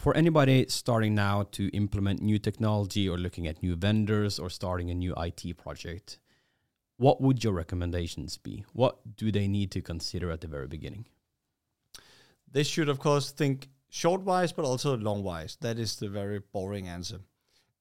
For 0.00 0.16
anybody 0.16 0.64
starting 0.68 1.14
now 1.14 1.42
to 1.52 1.68
implement 1.76 2.22
new 2.22 2.38
technology 2.38 3.06
or 3.06 3.18
looking 3.18 3.46
at 3.46 3.62
new 3.62 3.76
vendors 3.76 4.38
or 4.38 4.48
starting 4.48 4.90
a 4.90 4.94
new 4.94 5.12
IT 5.14 5.58
project, 5.58 6.18
what 6.96 7.20
would 7.20 7.44
your 7.44 7.52
recommendations 7.52 8.38
be? 8.38 8.64
What 8.72 8.96
do 9.18 9.30
they 9.30 9.46
need 9.46 9.70
to 9.72 9.82
consider 9.82 10.30
at 10.30 10.40
the 10.40 10.46
very 10.46 10.68
beginning? 10.68 11.04
They 12.50 12.62
should, 12.62 12.88
of 12.88 12.98
course, 12.98 13.30
think 13.30 13.68
short 13.90 14.22
wise, 14.22 14.52
but 14.52 14.64
also 14.64 14.96
long 14.96 15.22
wise. 15.22 15.58
That 15.60 15.78
is 15.78 15.96
the 15.96 16.08
very 16.08 16.38
boring 16.38 16.88
answer. 16.88 17.20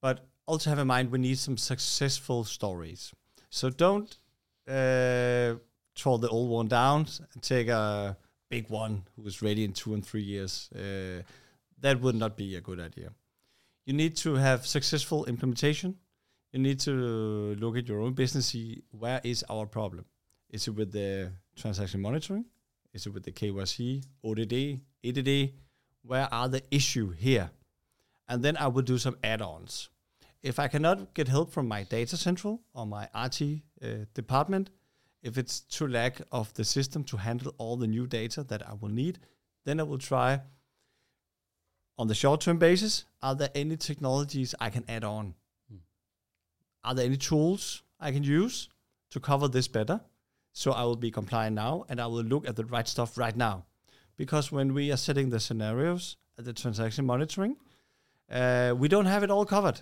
But 0.01 0.27
also 0.45 0.71
have 0.71 0.79
in 0.79 0.87
mind 0.87 1.11
we 1.11 1.19
need 1.19 1.37
some 1.37 1.57
successful 1.57 2.43
stories. 2.43 3.13
So 3.49 3.69
don't 3.69 4.13
uh, 4.67 5.55
throw 5.95 6.17
the 6.17 6.27
old 6.27 6.49
one 6.49 6.67
down 6.67 7.07
and 7.33 7.41
take 7.41 7.69
a 7.69 8.17
big 8.49 8.69
one 8.69 9.03
who 9.15 9.25
is 9.25 9.41
ready 9.41 9.63
in 9.63 9.71
two 9.71 9.93
and 9.93 10.05
three 10.05 10.23
years. 10.23 10.69
Uh, 10.75 11.23
that 11.81 12.01
would 12.01 12.15
not 12.15 12.35
be 12.37 12.55
a 12.55 12.61
good 12.61 12.79
idea. 12.79 13.11
You 13.85 13.93
need 13.93 14.15
to 14.17 14.35
have 14.35 14.67
successful 14.67 15.25
implementation. 15.25 15.95
You 16.51 16.59
need 16.59 16.79
to 16.81 17.55
look 17.59 17.77
at 17.77 17.87
your 17.87 18.01
own 18.01 18.13
business. 18.13 18.47
See 18.47 18.83
where 18.91 19.21
is 19.23 19.43
our 19.49 19.65
problem? 19.65 20.05
Is 20.49 20.67
it 20.67 20.71
with 20.71 20.91
the 20.91 21.31
transaction 21.55 22.01
monitoring? 22.01 22.45
Is 22.93 23.05
it 23.05 23.13
with 23.13 23.23
the 23.23 23.31
KYC, 23.31 24.03
ODD, 24.23 24.81
EDD? 25.03 25.53
Where 26.03 26.27
are 26.33 26.49
the 26.49 26.63
issue 26.71 27.11
here? 27.11 27.51
And 28.27 28.43
then 28.43 28.57
I 28.57 28.67
would 28.67 28.85
do 28.85 28.97
some 28.97 29.17
add-ons. 29.23 29.89
If 30.41 30.59
I 30.59 30.67
cannot 30.67 31.13
get 31.13 31.27
help 31.27 31.51
from 31.51 31.67
my 31.67 31.83
data 31.83 32.17
central 32.17 32.61
or 32.73 32.85
my 32.85 33.09
IT 33.13 33.61
uh, 33.83 34.05
department, 34.13 34.69
if 35.21 35.37
it's 35.37 35.59
too 35.59 35.87
lack 35.87 36.21
of 36.31 36.53
the 36.53 36.63
system 36.63 37.03
to 37.05 37.17
handle 37.17 37.53
all 37.57 37.75
the 37.75 37.87
new 37.87 38.07
data 38.07 38.43
that 38.43 38.67
I 38.67 38.73
will 38.79 38.89
need, 38.89 39.19
then 39.65 39.79
I 39.79 39.83
will 39.83 39.97
try 39.97 40.41
on 41.99 42.07
the 42.07 42.15
short-term 42.15 42.57
basis. 42.57 43.03
Are 43.21 43.35
there 43.35 43.49
any 43.53 43.75
technologies 43.75 44.55
I 44.59 44.69
can 44.69 44.85
add 44.87 45.03
on? 45.03 45.35
Are 46.83 46.95
there 46.95 47.05
any 47.05 47.17
tools 47.17 47.83
I 47.99 48.13
can 48.13 48.23
use 48.23 48.69
to 49.11 49.19
cover 49.19 49.49
this 49.49 49.67
better? 49.67 49.99
So 50.53 50.71
I 50.71 50.83
will 50.83 50.95
be 50.95 51.11
compliant 51.11 51.55
now 51.55 51.85
and 51.89 51.99
I 51.99 52.07
will 52.07 52.23
look 52.23 52.47
at 52.47 52.55
the 52.55 52.63
right 52.63 52.87
stuff 52.87 53.17
right 53.17 53.35
now. 53.35 53.65
Because 54.15 54.49
when 54.51 54.73
we 54.73 54.91
are 54.93 54.97
setting 54.97 55.29
the 55.29 55.41
scenarios 55.41 56.15
at 56.37 56.45
the 56.45 56.53
transaction 56.53 57.05
monitoring, 57.05 57.57
uh, 58.31 58.73
we 58.77 58.87
don't 58.87 59.05
have 59.05 59.23
it 59.23 59.29
all 59.29 59.45
covered. 59.45 59.81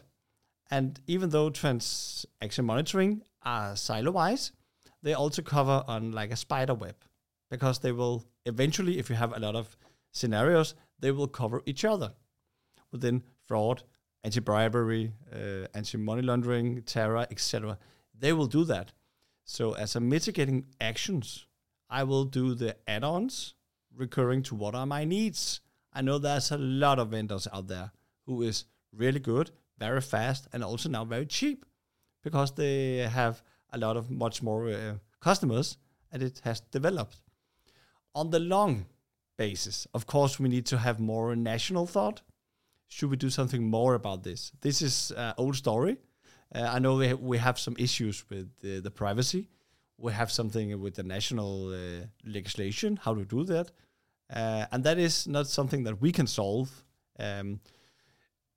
And 0.71 0.99
even 1.05 1.29
though 1.29 1.51
transaction 1.51 2.65
monitoring 2.65 3.21
are 3.43 3.75
silo 3.75 4.11
wise, 4.11 4.51
they 5.03 5.13
also 5.13 5.43
cover 5.43 5.83
on 5.87 6.11
like 6.13 6.31
a 6.31 6.35
spider 6.35 6.73
web 6.73 6.95
because 7.51 7.79
they 7.79 7.91
will 7.91 8.25
eventually, 8.45 8.97
if 8.97 9.09
you 9.09 9.15
have 9.15 9.35
a 9.35 9.39
lot 9.39 9.55
of 9.55 9.77
scenarios, 10.11 10.73
they 10.99 11.11
will 11.11 11.27
cover 11.27 11.61
each 11.65 11.85
other 11.85 12.13
within 12.91 13.23
fraud, 13.45 13.83
anti 14.23 14.39
bribery, 14.39 15.11
uh, 15.33 15.67
anti 15.73 15.97
money 15.97 16.21
laundering, 16.21 16.81
terror, 16.83 17.27
etc. 17.31 17.77
They 18.17 18.33
will 18.33 18.47
do 18.47 18.63
that. 18.65 18.91
So, 19.43 19.73
as 19.73 19.95
a 19.95 19.99
mitigating 19.99 20.65
actions, 20.81 21.45
I 21.89 22.03
will 22.03 22.25
do 22.25 22.53
the 22.53 22.75
add 22.87 23.03
ons 23.03 23.53
recurring 23.95 24.43
to 24.43 24.55
what 24.55 24.75
are 24.75 24.85
my 24.85 25.05
needs. 25.05 25.61
I 25.93 26.01
know 26.01 26.17
there's 26.17 26.51
a 26.51 26.57
lot 26.57 26.99
of 26.99 27.09
vendors 27.09 27.47
out 27.51 27.67
there 27.67 27.91
who 28.25 28.41
is 28.41 28.65
really 28.91 29.19
good, 29.19 29.51
very 29.77 30.01
fast, 30.01 30.47
and 30.53 30.63
also 30.63 30.89
now 30.89 31.05
very 31.05 31.25
cheap 31.25 31.65
because 32.23 32.51
they 32.51 32.97
have 32.97 33.41
a 33.71 33.77
lot 33.77 33.97
of 33.97 34.09
much 34.09 34.43
more 34.43 34.69
uh, 34.69 34.95
customers 35.19 35.77
and 36.11 36.21
it 36.21 36.41
has 36.43 36.59
developed. 36.71 37.21
On 38.15 38.29
the 38.29 38.39
long 38.39 38.85
basis, 39.37 39.87
of 39.93 40.05
course, 40.05 40.39
we 40.39 40.49
need 40.49 40.65
to 40.65 40.77
have 40.77 40.99
more 40.99 41.35
national 41.35 41.87
thought. 41.87 42.21
Should 42.87 43.09
we 43.09 43.17
do 43.17 43.29
something 43.29 43.69
more 43.69 43.95
about 43.95 44.23
this? 44.23 44.51
This 44.61 44.81
is 44.81 45.11
uh, 45.11 45.33
old 45.37 45.55
story. 45.55 45.97
Uh, 46.55 46.61
I 46.75 46.79
know 46.79 46.95
we, 46.95 47.07
ha- 47.09 47.15
we 47.19 47.37
have 47.37 47.59
some 47.59 47.75
issues 47.77 48.23
with 48.29 48.47
the 48.61 48.91
privacy. 48.91 49.49
We 49.97 50.13
have 50.13 50.31
something 50.31 50.79
with 50.81 50.95
the 50.95 51.03
national 51.03 51.73
uh, 51.73 52.05
legislation, 52.23 52.99
how 53.03 53.15
to 53.15 53.25
do 53.25 53.43
that. 53.45 53.71
Uh, 54.33 54.65
and 54.71 54.83
that 54.83 54.97
is 54.97 55.27
not 55.27 55.47
something 55.47 55.83
that 55.83 56.01
we 56.01 56.11
can 56.11 56.27
solve. 56.27 56.69
Um, 57.19 57.59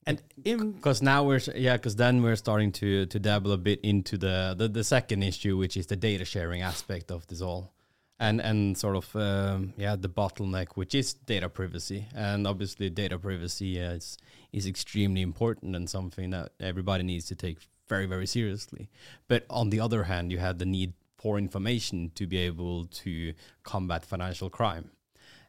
and 0.07 0.23
Because 0.43 1.03
now 1.03 1.25
we're 1.25 1.41
yeah, 1.55 1.77
because 1.77 1.97
then 1.97 2.23
we're 2.23 2.37
starting 2.37 2.73
to 2.73 3.07
to 3.07 3.19
dabble 3.19 3.53
a 3.53 3.59
bit 3.59 3.81
into 3.83 4.17
the, 4.17 4.55
the 4.57 4.69
the 4.69 4.85
second 4.85 5.23
issue, 5.23 5.57
which 5.57 5.77
is 5.77 5.87
the 5.87 5.97
data 5.97 6.25
sharing 6.25 6.63
aspect 6.63 7.11
of 7.11 7.27
this 7.27 7.41
all, 7.43 7.73
and 8.21 8.41
and 8.41 8.77
sort 8.79 8.97
of 8.97 9.17
um, 9.17 9.73
yeah 9.77 9.97
the 9.97 10.09
bottleneck, 10.09 10.69
which 10.75 10.95
is 10.95 11.15
data 11.15 11.49
privacy, 11.49 12.07
and 12.15 12.47
obviously 12.47 12.91
data 12.91 13.19
privacy 13.19 13.79
is 13.79 14.19
is 14.53 14.67
extremely 14.67 15.23
important 15.23 15.75
and 15.75 15.89
something 15.89 16.31
that 16.31 16.53
everybody 16.61 17.03
needs 17.03 17.25
to 17.27 17.35
take 17.35 17.59
very 17.89 18.07
very 18.07 18.27
seriously. 18.27 18.89
But 19.27 19.47
on 19.51 19.71
the 19.71 19.81
other 19.81 20.05
hand, 20.05 20.31
you 20.31 20.39
have 20.39 20.59
the 20.59 20.67
need 20.67 20.93
for 21.17 21.39
information 21.39 22.13
to 22.15 22.27
be 22.27 22.39
able 22.39 22.87
to 22.87 23.33
combat 23.63 24.05
financial 24.05 24.51
crime, 24.51 24.91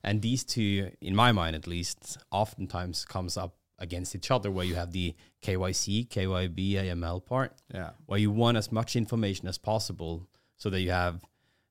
and 0.03 0.21
these 0.21 0.43
two, 0.43 0.91
in 1.01 1.13
my 1.13 1.31
mind 1.33 1.55
at 1.55 1.67
least, 1.67 2.17
oftentimes 2.31 3.05
comes 3.05 3.37
up 3.37 3.55
against 3.77 4.15
each 4.15 4.31
other 4.31 4.49
where 4.49 4.65
you 4.65 4.75
have 4.75 4.91
the 4.91 5.15
KYC, 5.41 6.07
KYB, 6.07 6.73
AML 6.73 7.25
part, 7.25 7.53
yeah. 7.73 7.89
where 8.05 8.19
you 8.19 8.29
want 8.29 8.55
as 8.55 8.71
much 8.71 8.95
information 8.95 9.47
as 9.47 9.57
possible 9.57 10.27
so 10.55 10.69
that 10.69 10.81
you 10.81 10.91
have, 10.91 11.19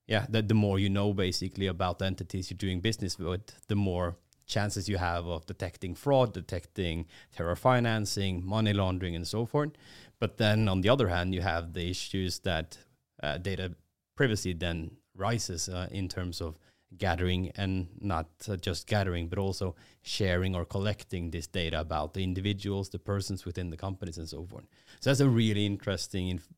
yeah, 0.07 0.25
that 0.29 0.47
the 0.47 0.53
more 0.53 0.79
you 0.79 0.89
know 0.89 1.13
basically 1.13 1.67
about 1.67 1.99
the 1.99 2.05
entities 2.05 2.49
you're 2.49 2.57
doing 2.57 2.81
business 2.81 3.17
with, 3.17 3.67
the 3.67 3.75
more 3.75 4.17
chances 4.45 4.89
you 4.89 4.97
have 4.97 5.25
of 5.27 5.45
detecting 5.45 5.95
fraud, 5.95 6.33
detecting 6.33 7.05
terror 7.35 7.55
financing, 7.55 8.45
money 8.45 8.73
laundering, 8.73 9.15
and 9.15 9.27
so 9.27 9.45
forth. 9.45 9.71
But 10.19 10.37
then 10.37 10.67
on 10.67 10.81
the 10.81 10.89
other 10.89 11.07
hand, 11.07 11.33
you 11.33 11.41
have 11.41 11.73
the 11.73 11.89
issues 11.89 12.39
that 12.39 12.77
uh, 13.23 13.37
data 13.37 13.73
privacy 14.15 14.53
then 14.53 14.91
rises 15.15 15.69
uh, 15.69 15.87
in 15.91 16.07
terms 16.07 16.41
of 16.41 16.57
gathering 16.97 17.51
and 17.55 17.87
not 17.99 18.27
uh, 18.49 18.57
just 18.57 18.87
gathering, 18.87 19.27
but 19.27 19.39
also 19.39 19.75
sharing 20.01 20.55
or 20.55 20.65
collecting 20.65 21.31
this 21.31 21.47
data 21.47 21.79
about 21.79 22.13
the 22.13 22.23
individuals, 22.23 22.89
the 22.89 22.99
persons 22.99 23.45
within 23.45 23.69
the 23.69 23.77
companies, 23.77 24.17
and 24.17 24.27
so 24.27 24.45
forth. 24.45 24.65
So 24.99 25.09
that's 25.09 25.21
a 25.21 25.29
really 25.29 25.65
interesting. 25.65 26.27
Inf- 26.27 26.49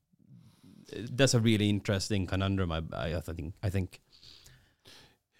that's 1.11 1.33
a 1.33 1.39
really 1.39 1.69
interesting 1.69 2.27
conundrum. 2.27 2.71
I, 2.71 2.81
I, 2.93 3.15
I 3.15 3.19
think. 3.21 3.53
I 3.63 3.69
think. 3.69 4.01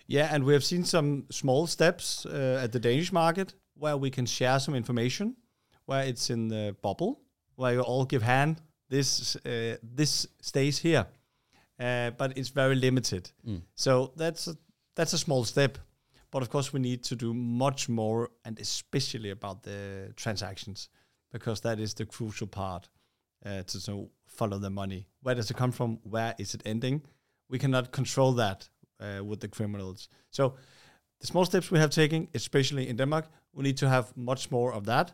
Yeah, 0.08 0.34
and 0.36 0.44
we 0.44 0.54
have 0.54 0.64
seen 0.64 0.84
some 0.86 1.26
small 1.30 1.68
steps 1.68 2.26
uh, 2.26 2.62
at 2.64 2.72
the 2.72 2.80
Danish 2.80 3.12
market 3.12 3.56
where 3.76 3.98
we 3.98 4.10
can 4.10 4.26
share 4.26 4.60
some 4.60 4.76
information, 4.78 5.36
where 5.86 6.04
it's 6.04 6.30
in 6.30 6.50
the 6.50 6.76
bubble, 6.82 7.22
where 7.56 7.74
you 7.74 7.82
all 7.82 8.06
give 8.06 8.22
hand. 8.24 8.62
This 8.90 9.36
uh, 9.46 9.78
this 9.96 10.28
stays 10.42 10.80
here, 10.80 11.06
uh, 11.80 12.12
but 12.18 12.38
it's 12.38 12.50
very 12.50 12.76
limited. 12.76 13.32
So 13.76 14.12
that's 14.18 14.48
a, 14.48 14.56
that's 14.96 15.14
a 15.14 15.18
small 15.18 15.46
step. 15.46 15.78
but 16.34 16.42
of 16.42 16.50
course 16.50 16.74
we 16.74 16.80
need 16.80 17.04
to 17.04 17.16
do 17.16 17.34
much 17.34 17.88
more, 17.88 18.30
and 18.44 18.60
especially 18.60 19.30
about 19.30 19.62
the 19.64 20.12
transactions, 20.16 20.90
because 21.32 21.62
that 21.62 21.80
is 21.80 21.94
the 21.94 22.06
crucial 22.06 22.48
part 22.48 22.90
uh, 23.46 23.62
to 23.64 23.80
so 23.80 24.10
follow 24.34 24.58
the 24.58 24.70
money. 24.70 25.08
Where 25.22 25.36
does 25.36 25.50
it 25.52 25.58
come 25.58 25.72
from? 25.72 26.00
Where 26.04 26.36
is 26.38 26.54
it 26.54 26.62
ending? 26.66 27.02
We 27.50 27.60
cannot 27.60 27.92
control 27.92 28.34
that 28.34 28.70
uh, 29.00 29.24
with 29.24 29.40
the 29.40 29.48
criminals. 29.48 30.10
So 30.30 30.56
the 31.20 31.28
small 31.28 31.46
steps 31.46 31.72
we 31.72 31.80
have 31.80 31.90
taken, 31.90 32.28
especially 32.34 32.90
in 32.90 32.96
Denmark, 32.98 33.28
we 33.54 33.64
need 33.64 33.78
to 33.78 33.90
have 33.90 34.16
much 34.16 34.52
more 34.52 34.74
of 34.74 34.86
that. 34.86 35.14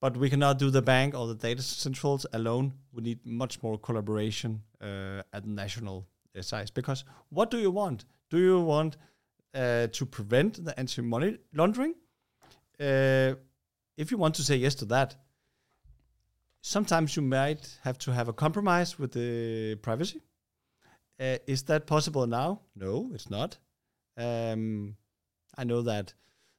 But 0.00 0.16
we 0.16 0.30
cannot 0.30 0.58
do 0.58 0.70
the 0.70 0.80
bank 0.80 1.14
or 1.14 1.26
the 1.26 1.34
data 1.34 1.62
centrals 1.62 2.26
alone. 2.32 2.72
We 2.92 3.02
need 3.02 3.18
much 3.26 3.62
more 3.62 3.78
collaboration 3.78 4.62
uh, 4.80 5.22
at 5.32 5.46
national 5.46 6.06
uh, 6.38 6.42
size. 6.42 6.70
Because 6.70 7.04
what 7.28 7.50
do 7.50 7.58
you 7.58 7.70
want? 7.70 8.06
Do 8.30 8.38
you 8.38 8.60
want 8.60 8.96
uh, 9.54 9.88
to 9.88 10.06
prevent 10.06 10.64
the 10.64 10.78
anti-money 10.78 11.38
laundering? 11.52 11.94
Uh, 12.80 13.34
if 13.98 14.10
you 14.10 14.16
want 14.16 14.34
to 14.36 14.42
say 14.42 14.56
yes 14.56 14.74
to 14.76 14.86
that, 14.86 15.16
sometimes 16.70 17.16
you 17.16 17.22
might 17.22 17.78
have 17.82 17.98
to 17.98 18.12
have 18.12 18.28
a 18.28 18.32
compromise 18.32 18.98
with 18.98 19.12
the 19.12 19.74
privacy. 19.82 20.20
Uh, 21.18 21.36
is 21.46 21.64
that 21.64 21.86
possible 21.86 22.26
now? 22.26 22.60
No, 22.76 23.10
it's 23.12 23.28
not. 23.28 23.58
Um, 24.16 24.96
I 25.58 25.64
know 25.64 25.82
that 25.82 26.14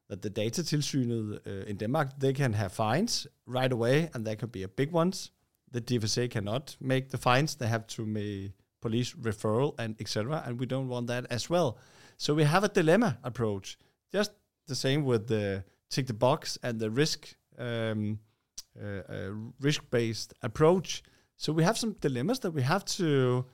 that 0.09 0.21
the 0.21 0.29
data 0.29 0.61
tilsynet 0.61 1.39
uh, 1.47 1.69
in 1.69 1.77
Denmark 1.77 2.09
they 2.19 2.33
can 2.33 2.53
have 2.53 2.73
fines 2.73 3.27
right 3.45 3.71
away, 3.71 4.09
and 4.13 4.25
they 4.25 4.35
can 4.35 4.49
be 4.49 4.63
a 4.63 4.67
big 4.67 4.91
ones. 4.91 5.31
The 5.71 5.81
DFSA 5.81 6.29
cannot 6.29 6.75
make 6.79 7.09
the 7.09 7.17
fines; 7.17 7.55
they 7.55 7.67
have 7.67 7.87
to 7.87 8.05
make 8.05 8.51
police 8.81 9.13
referral 9.13 9.73
and 9.79 9.95
etc. 10.01 10.43
And 10.45 10.59
we 10.59 10.65
don't 10.65 10.89
want 10.89 11.07
that 11.07 11.25
as 11.29 11.49
well. 11.49 11.77
So 12.17 12.35
we 12.35 12.43
have 12.43 12.63
a 12.65 12.69
dilemma 12.69 13.17
approach, 13.23 13.77
just 14.11 14.31
the 14.67 14.75
same 14.75 15.05
with 15.05 15.27
the 15.27 15.63
tick 15.89 16.07
the 16.07 16.13
box 16.13 16.57
and 16.61 16.79
the 16.79 16.89
risk 16.89 17.35
um, 17.57 18.19
uh, 18.79 19.01
uh, 19.09 19.31
risk 19.59 19.83
based 19.89 20.33
approach. 20.41 21.03
So 21.37 21.51
we 21.53 21.63
have 21.63 21.77
some 21.77 21.93
dilemmas 21.99 22.39
that 22.39 22.51
we 22.51 22.61
have 22.61 22.85
to 22.97 23.45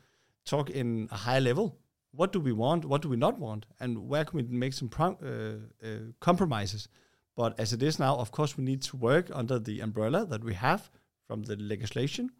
talk 0.46 0.70
in 0.70 1.08
a 1.12 1.18
high 1.18 1.40
level. 1.40 1.78
What 2.12 2.34
do 2.34 2.40
we 2.40 2.52
want? 2.52 2.86
What 2.86 3.02
do 3.02 3.10
we 3.10 3.18
not 3.18 3.40
want? 3.40 3.66
And 3.80 4.10
where 4.10 4.26
can 4.26 4.38
we 4.38 4.44
make 4.44 4.74
some 4.74 4.90
uh, 5.00 5.06
uh, 5.06 5.88
compromises? 6.20 6.88
But 7.36 7.60
as 7.60 7.74
it 7.74 7.84
is 7.84 8.00
now, 8.00 8.16
of 8.18 8.32
course, 8.32 8.58
we 8.58 8.64
need 8.64 8.82
to 8.84 8.98
work 8.98 9.30
under 9.34 9.60
the 9.60 9.82
umbrella 9.82 10.26
that 10.26 10.44
we 10.44 10.56
have 10.56 10.90
from 11.28 11.44
the 11.44 11.56
legislation, 11.56 12.32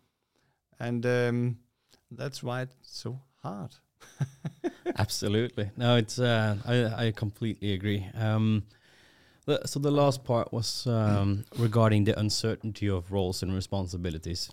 and 0.80 1.06
um, 1.06 1.58
that's 2.10 2.42
why 2.42 2.62
it's 2.62 2.76
so 2.82 3.22
hard. 3.44 3.76
Absolutely. 4.98 5.70
No, 5.78 5.98
it's 5.98 6.18
uh, 6.18 6.58
I 6.66 7.08
I 7.08 7.12
completely 7.12 7.74
agree. 7.74 8.08
Um, 8.16 8.64
so 9.66 9.80
the 9.80 9.92
last 9.92 10.24
part 10.24 10.52
was 10.52 10.86
um, 10.88 11.46
regarding 11.58 12.04
the 12.04 12.20
uncertainty 12.20 12.90
of 12.90 13.12
roles 13.12 13.42
and 13.44 13.54
responsibilities. 13.54 14.52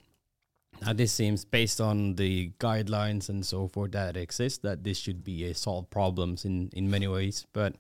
Now, 0.83 0.93
this 0.93 1.13
seems 1.13 1.45
based 1.45 1.81
on 1.81 2.17
the 2.17 2.53
guidelines 2.59 3.29
and 3.29 3.45
so 3.45 3.69
forth 3.69 3.93
that 3.93 4.17
exist 4.17 4.63
that 4.63 4.85
this 4.85 4.99
should 4.99 5.25
be 5.25 5.45
a 5.45 5.55
solved 5.55 5.91
problems 5.91 6.45
in 6.45 6.71
in 6.73 6.91
many 6.91 7.09
ways, 7.09 7.47
but 7.53 7.75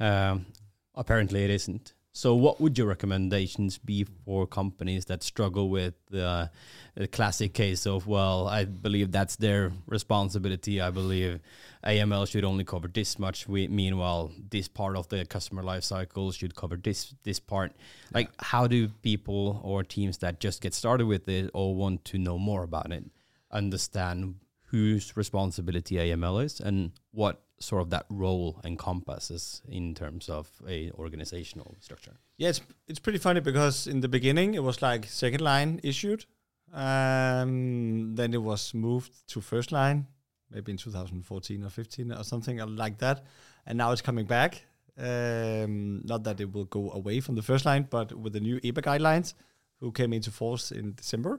um, 0.00 0.46
apparently 0.94 1.44
it 1.44 1.50
isn't. 1.50 1.94
So, 2.16 2.34
what 2.34 2.62
would 2.62 2.78
your 2.78 2.86
recommendations 2.86 3.76
be 3.76 4.04
for 4.04 4.46
companies 4.46 5.04
that 5.04 5.22
struggle 5.22 5.68
with 5.68 5.92
the, 6.08 6.50
the 6.94 7.06
classic 7.06 7.52
case 7.52 7.86
of, 7.86 8.06
well, 8.06 8.48
I 8.48 8.64
believe 8.64 9.12
that's 9.12 9.36
their 9.36 9.70
responsibility. 9.86 10.80
I 10.80 10.88
believe 10.88 11.40
AML 11.84 12.26
should 12.26 12.42
only 12.42 12.64
cover 12.64 12.88
this 12.88 13.18
much. 13.18 13.46
We, 13.46 13.68
meanwhile, 13.68 14.32
this 14.48 14.66
part 14.66 14.96
of 14.96 15.10
the 15.10 15.26
customer 15.26 15.62
life 15.62 15.84
cycle 15.84 16.32
should 16.32 16.54
cover 16.54 16.78
this 16.78 17.14
this 17.22 17.38
part. 17.38 17.72
Like, 18.14 18.30
how 18.38 18.66
do 18.66 18.88
people 19.02 19.60
or 19.62 19.84
teams 19.84 20.16
that 20.18 20.40
just 20.40 20.62
get 20.62 20.72
started 20.72 21.04
with 21.04 21.28
it 21.28 21.50
or 21.52 21.74
want 21.74 22.06
to 22.06 22.16
know 22.16 22.38
more 22.38 22.62
about 22.62 22.92
it 22.92 23.04
understand 23.50 24.36
whose 24.68 25.16
responsibility 25.18 25.96
AML 25.96 26.44
is 26.44 26.60
and 26.60 26.92
what 27.12 27.42
sort 27.58 27.82
of 27.82 27.90
that 27.90 28.06
role 28.10 28.60
encompasses 28.64 29.62
in 29.68 29.94
terms 29.94 30.28
of 30.28 30.50
a 30.68 30.90
organizational 30.92 31.74
structure? 31.80 32.12
Yeah, 32.36 32.50
it's 32.50 32.60
it's 32.86 32.98
pretty 32.98 33.18
funny 33.18 33.40
because 33.40 33.86
in 33.86 34.00
the 34.00 34.08
beginning 34.08 34.54
it 34.54 34.62
was 34.62 34.82
like 34.82 35.06
second 35.06 35.40
line 35.40 35.80
issued, 35.82 36.26
um, 36.72 38.14
then 38.14 38.34
it 38.34 38.42
was 38.42 38.74
moved 38.74 39.12
to 39.28 39.40
first 39.40 39.72
line, 39.72 40.06
maybe 40.50 40.72
in 40.72 40.78
2014 40.78 41.64
or 41.64 41.70
15 41.70 42.12
or 42.12 42.24
something 42.24 42.58
like 42.76 42.98
that, 42.98 43.24
and 43.66 43.78
now 43.78 43.92
it's 43.92 44.02
coming 44.02 44.26
back. 44.26 44.64
Um, 44.98 46.00
not 46.06 46.24
that 46.24 46.40
it 46.40 46.52
will 46.52 46.64
go 46.64 46.90
away 46.90 47.20
from 47.20 47.34
the 47.34 47.42
first 47.42 47.66
line, 47.66 47.86
but 47.90 48.14
with 48.14 48.32
the 48.32 48.40
new 48.40 48.58
EBA 48.60 48.82
guidelines, 48.82 49.34
who 49.80 49.92
came 49.92 50.14
into 50.14 50.30
force 50.30 50.72
in 50.72 50.94
December, 50.94 51.38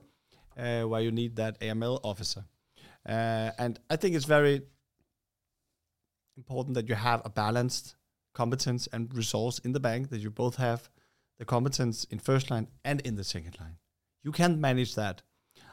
uh, 0.57 0.83
where 0.83 1.01
you 1.01 1.11
need 1.11 1.35
that 1.37 1.59
AML 1.59 1.99
officer, 2.03 2.45
uh, 3.07 3.51
and 3.57 3.79
I 3.89 3.95
think 3.95 4.15
it's 4.15 4.25
very 4.25 4.61
important 6.37 6.75
that 6.75 6.87
you 6.87 6.95
have 6.95 7.21
a 7.25 7.29
balanced 7.29 7.95
competence 8.33 8.87
and 8.93 9.13
resource 9.13 9.59
in 9.59 9.73
the 9.73 9.79
bank 9.79 10.09
that 10.09 10.21
you 10.21 10.29
both 10.29 10.57
have 10.57 10.89
the 11.39 11.45
competence 11.45 12.03
in 12.05 12.19
first 12.19 12.51
line 12.51 12.67
and 12.85 13.01
in 13.01 13.15
the 13.15 13.23
second 13.23 13.57
line. 13.59 13.77
You 14.23 14.31
can't 14.31 14.59
manage 14.59 14.95
that. 14.95 15.23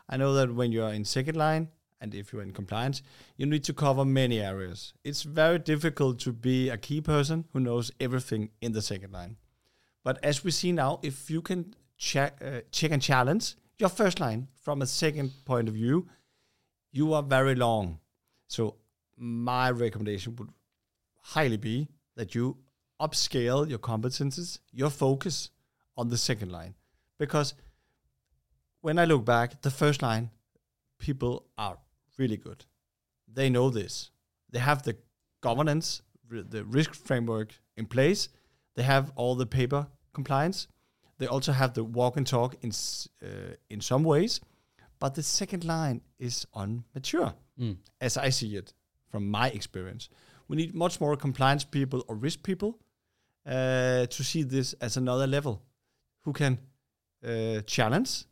I 0.08 0.16
know 0.16 0.34
that 0.34 0.54
when 0.54 0.72
you're 0.72 0.92
in 0.92 1.04
second 1.04 1.36
line 1.36 1.68
and 2.00 2.14
if 2.14 2.32
you're 2.32 2.42
in 2.42 2.52
compliance, 2.52 3.02
you 3.36 3.46
need 3.46 3.64
to 3.64 3.72
cover 3.72 4.04
many 4.04 4.40
areas. 4.40 4.94
It's 5.04 5.22
very 5.22 5.58
difficult 5.58 6.18
to 6.20 6.32
be 6.32 6.68
a 6.68 6.76
key 6.76 7.00
person 7.00 7.44
who 7.52 7.60
knows 7.60 7.90
everything 8.00 8.50
in 8.60 8.72
the 8.72 8.82
second 8.82 9.12
line. 9.12 9.36
But 10.02 10.22
as 10.22 10.44
we 10.44 10.50
see 10.50 10.72
now, 10.72 11.00
if 11.02 11.30
you 11.30 11.40
can 11.40 11.74
check, 11.96 12.40
uh, 12.44 12.60
check 12.70 12.90
and 12.90 13.00
challenge 13.00 13.54
your 13.78 13.88
first 13.88 14.20
line 14.20 14.48
from 14.62 14.82
a 14.82 14.86
second 14.86 15.32
point 15.44 15.68
of 15.68 15.74
view, 15.74 16.08
you 16.92 17.14
are 17.14 17.22
very 17.22 17.54
long. 17.54 18.00
So 18.48 18.76
my 19.16 19.70
recommendation 19.70 20.36
would 20.36 20.50
highly 21.20 21.56
be 21.56 21.88
that 22.16 22.34
you 22.34 22.56
upscale 23.00 23.68
your 23.68 23.78
competences, 23.78 24.58
your 24.72 24.90
focus 24.90 25.50
on 25.96 26.08
the 26.08 26.18
second 26.18 26.50
line. 26.50 26.74
Because 27.18 27.54
when 28.80 28.98
I 28.98 29.04
look 29.04 29.24
back, 29.24 29.62
the 29.62 29.70
first 29.70 30.02
line, 30.02 30.30
people 30.98 31.46
are 31.56 31.78
really 32.18 32.36
good. 32.36 32.64
They 33.32 33.50
know 33.50 33.70
this. 33.70 34.10
They 34.50 34.58
have 34.58 34.82
the 34.82 34.96
governance, 35.40 36.02
the 36.30 36.64
risk 36.64 36.94
framework 36.94 37.54
in 37.76 37.86
place. 37.86 38.28
They 38.76 38.82
have 38.82 39.12
all 39.16 39.34
the 39.34 39.46
paper 39.46 39.86
compliance. 40.12 40.68
They 41.18 41.26
also 41.26 41.52
have 41.52 41.74
the 41.74 41.84
walk 41.84 42.16
and 42.16 42.26
talk 42.26 42.56
in 42.62 42.72
uh, 43.22 43.54
in 43.70 43.80
some 43.80 44.02
ways, 44.04 44.40
but 44.98 45.14
the 45.14 45.22
second 45.22 45.64
line 45.64 46.00
is 46.18 46.46
unmature, 46.54 47.34
as 48.00 48.16
I 48.16 48.30
see 48.30 48.56
it 48.56 48.72
from 49.14 49.30
my 49.30 49.48
experience. 49.50 50.08
We 50.48 50.56
need 50.56 50.74
much 50.74 51.00
more 51.00 51.16
compliance 51.16 51.62
people 51.62 52.04
or 52.08 52.16
risk 52.16 52.42
people 52.42 52.80
uh, 53.46 54.06
to 54.06 54.24
see 54.24 54.42
this 54.42 54.74
as 54.80 54.96
another 54.96 55.28
level, 55.28 55.62
who 56.24 56.32
can 56.32 56.58
uh, 57.24 57.60
challenge 57.60 58.24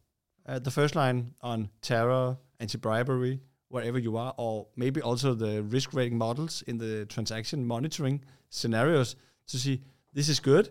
uh, 0.44 0.58
the 0.58 0.72
first 0.72 0.96
line 0.96 1.34
on 1.40 1.68
terror, 1.82 2.36
anti-bribery, 2.58 3.38
wherever 3.68 3.96
you 3.96 4.16
are, 4.16 4.34
or 4.38 4.66
maybe 4.74 5.00
also 5.00 5.34
the 5.34 5.62
risk 5.62 5.94
rating 5.94 6.18
models 6.18 6.64
in 6.66 6.78
the 6.78 7.06
transaction 7.06 7.64
monitoring 7.64 8.20
scenarios 8.50 9.14
to 9.46 9.58
see 9.58 9.82
this 10.12 10.28
is 10.28 10.40
good. 10.40 10.68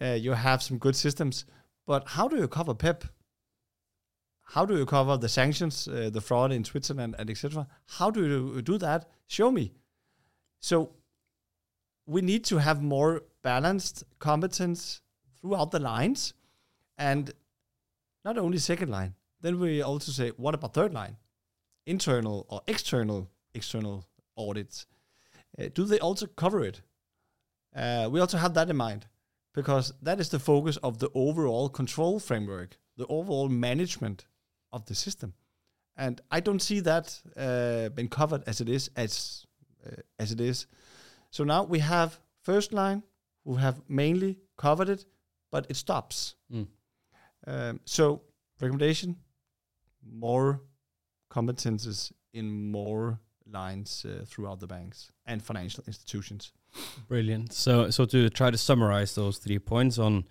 Uh, 0.00 0.16
you 0.24 0.34
have 0.34 0.62
some 0.62 0.78
good 0.78 0.94
systems, 0.94 1.46
but 1.84 2.06
how 2.06 2.28
do 2.28 2.36
you 2.36 2.46
cover 2.46 2.74
PEP? 2.74 3.04
How 4.52 4.64
do 4.64 4.78
you 4.78 4.86
cover 4.86 5.18
the 5.18 5.28
sanctions, 5.28 5.86
uh, 5.88 6.08
the 6.10 6.22
fraud 6.22 6.52
in 6.52 6.64
Switzerland, 6.64 7.14
and 7.18 7.28
etc.? 7.28 7.66
How 7.86 8.10
do 8.10 8.26
you 8.26 8.62
do 8.62 8.78
that? 8.78 9.10
Show 9.26 9.50
me. 9.50 9.72
So 10.58 10.94
we 12.06 12.22
need 12.22 12.44
to 12.44 12.56
have 12.56 12.82
more 12.82 13.24
balanced 13.42 14.04
competence 14.18 15.02
throughout 15.38 15.70
the 15.70 15.78
lines, 15.78 16.32
and 16.96 17.30
not 18.24 18.38
only 18.38 18.56
second 18.56 18.88
line. 18.90 19.14
Then 19.42 19.60
we 19.60 19.82
also 19.82 20.12
say, 20.12 20.30
what 20.30 20.54
about 20.54 20.72
third 20.72 20.94
line, 20.94 21.18
internal 21.86 22.46
or 22.48 22.62
external 22.66 23.30
external 23.54 24.06
audits? 24.36 24.86
Uh, 25.58 25.66
do 25.74 25.84
they 25.84 25.98
also 25.98 26.26
cover 26.26 26.64
it? 26.64 26.80
Uh, 27.76 28.08
we 28.10 28.18
also 28.18 28.38
have 28.38 28.54
that 28.54 28.70
in 28.70 28.76
mind 28.76 29.06
because 29.54 29.92
that 30.00 30.20
is 30.20 30.30
the 30.30 30.38
focus 30.38 30.78
of 30.78 31.00
the 31.00 31.10
overall 31.14 31.68
control 31.68 32.18
framework, 32.18 32.78
the 32.96 33.06
overall 33.08 33.50
management 33.50 34.26
of 34.72 34.84
the 34.86 34.94
system, 34.94 35.34
and 35.96 36.20
I 36.30 36.40
don't 36.40 36.60
see 36.60 36.80
that 36.80 37.20
uh, 37.36 37.88
been 37.90 38.08
covered 38.08 38.42
as 38.46 38.60
it 38.60 38.68
is 38.68 38.90
as 38.96 39.46
uh, 39.86 40.02
as 40.18 40.32
it 40.32 40.40
is. 40.40 40.66
So 41.30 41.44
now 41.44 41.64
we 41.64 41.80
have 41.80 42.20
first 42.42 42.72
line 42.72 43.02
who 43.44 43.56
have 43.56 43.80
mainly 43.88 44.38
covered 44.56 44.88
it, 44.88 45.04
but 45.50 45.66
it 45.68 45.76
stops. 45.76 46.34
Mm. 46.52 46.66
Um, 47.46 47.80
so 47.84 48.22
recommendation: 48.60 49.16
more 50.02 50.60
competences 51.30 52.12
in 52.32 52.70
more 52.70 53.20
lines 53.50 54.04
uh, 54.04 54.24
throughout 54.26 54.60
the 54.60 54.66
banks 54.66 55.10
and 55.26 55.42
financial 55.42 55.84
institutions. 55.86 56.52
Brilliant. 57.08 57.52
So, 57.52 57.90
so 57.90 58.04
to 58.06 58.28
try 58.30 58.50
to 58.50 58.58
summarize 58.58 59.14
those 59.14 59.38
three 59.38 59.58
points 59.58 59.98
on 59.98 60.24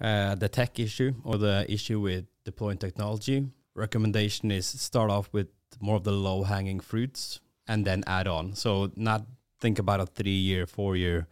uh, 0.00 0.34
the 0.36 0.48
tech 0.48 0.78
issue 0.78 1.14
or 1.24 1.38
the 1.38 1.66
issue 1.68 2.00
with 2.00 2.26
deploying 2.44 2.78
technology, 2.78 3.46
recommendation 3.80 4.50
is 4.50 4.66
start 4.66 5.10
off 5.10 5.28
with 5.32 5.48
more 5.80 5.96
of 5.96 6.04
the 6.04 6.12
low 6.12 6.44
hanging 6.44 6.80
fruits 6.80 7.40
and 7.66 7.84
then 7.84 8.04
add 8.06 8.28
on. 8.28 8.54
So, 8.54 8.92
not 8.96 9.26
think 9.60 9.78
about 9.78 10.00
a 10.00 10.06
three 10.06 10.30
year, 10.30 10.66
four 10.66 10.96
year 10.96 11.26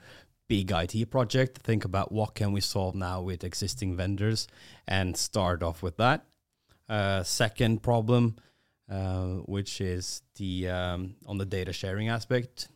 big 0.49 0.73
IT 0.73 1.11
project. 1.11 1.59
Think 1.59 1.85
about 1.85 2.11
what 2.11 2.35
can 2.35 2.53
we 2.53 2.61
solve 2.61 2.95
now 2.95 3.21
with 3.21 3.45
existing 3.45 3.97
vendors 3.97 4.49
and 4.87 5.17
start 5.17 5.63
off 5.63 5.83
with 5.83 5.97
that. 5.99 6.25
Uh, 6.89 7.23
second 7.23 7.83
problem, 7.83 8.37
uh, 8.91 9.43
which 9.45 9.81
is 9.81 10.23
the 10.37 10.69
um, 10.69 11.17
on 11.27 11.39
the 11.39 11.45
data 11.45 11.73
sharing 11.73 12.09
aspect 12.09 12.69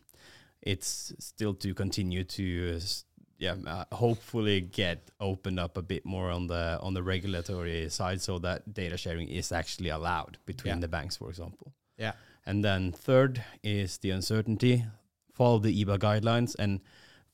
it's 0.65 1.13
still 1.19 1.53
to 1.53 1.73
continue 1.73 2.23
to 2.23 2.79
yeah 3.45 3.55
uh, 3.73 3.85
hopefully 4.05 4.57
get 4.61 4.97
opened 5.19 5.59
up 5.65 5.77
a 5.77 5.81
bit 5.93 6.03
more 6.05 6.27
on 6.37 6.43
the 6.53 6.63
on 6.85 6.93
the 6.97 7.03
regulatory 7.13 7.89
side 7.99 8.19
so 8.27 8.39
that 8.47 8.59
data 8.81 8.97
sharing 8.97 9.27
is 9.39 9.51
actually 9.51 9.89
allowed 9.99 10.33
between 10.51 10.73
Yeah. 10.75 10.81
the 10.85 10.87
banks 10.97 11.15
for 11.21 11.29
example 11.33 11.67
Yeah. 12.03 12.13
and 12.49 12.63
then 12.67 12.91
third 13.07 13.33
is 13.63 13.97
the 14.03 14.11
uncertainty 14.17 14.75
follow 15.39 15.59
the 15.59 15.73
EBA 15.83 15.97
guidelines 16.07 16.55
and 16.59 16.79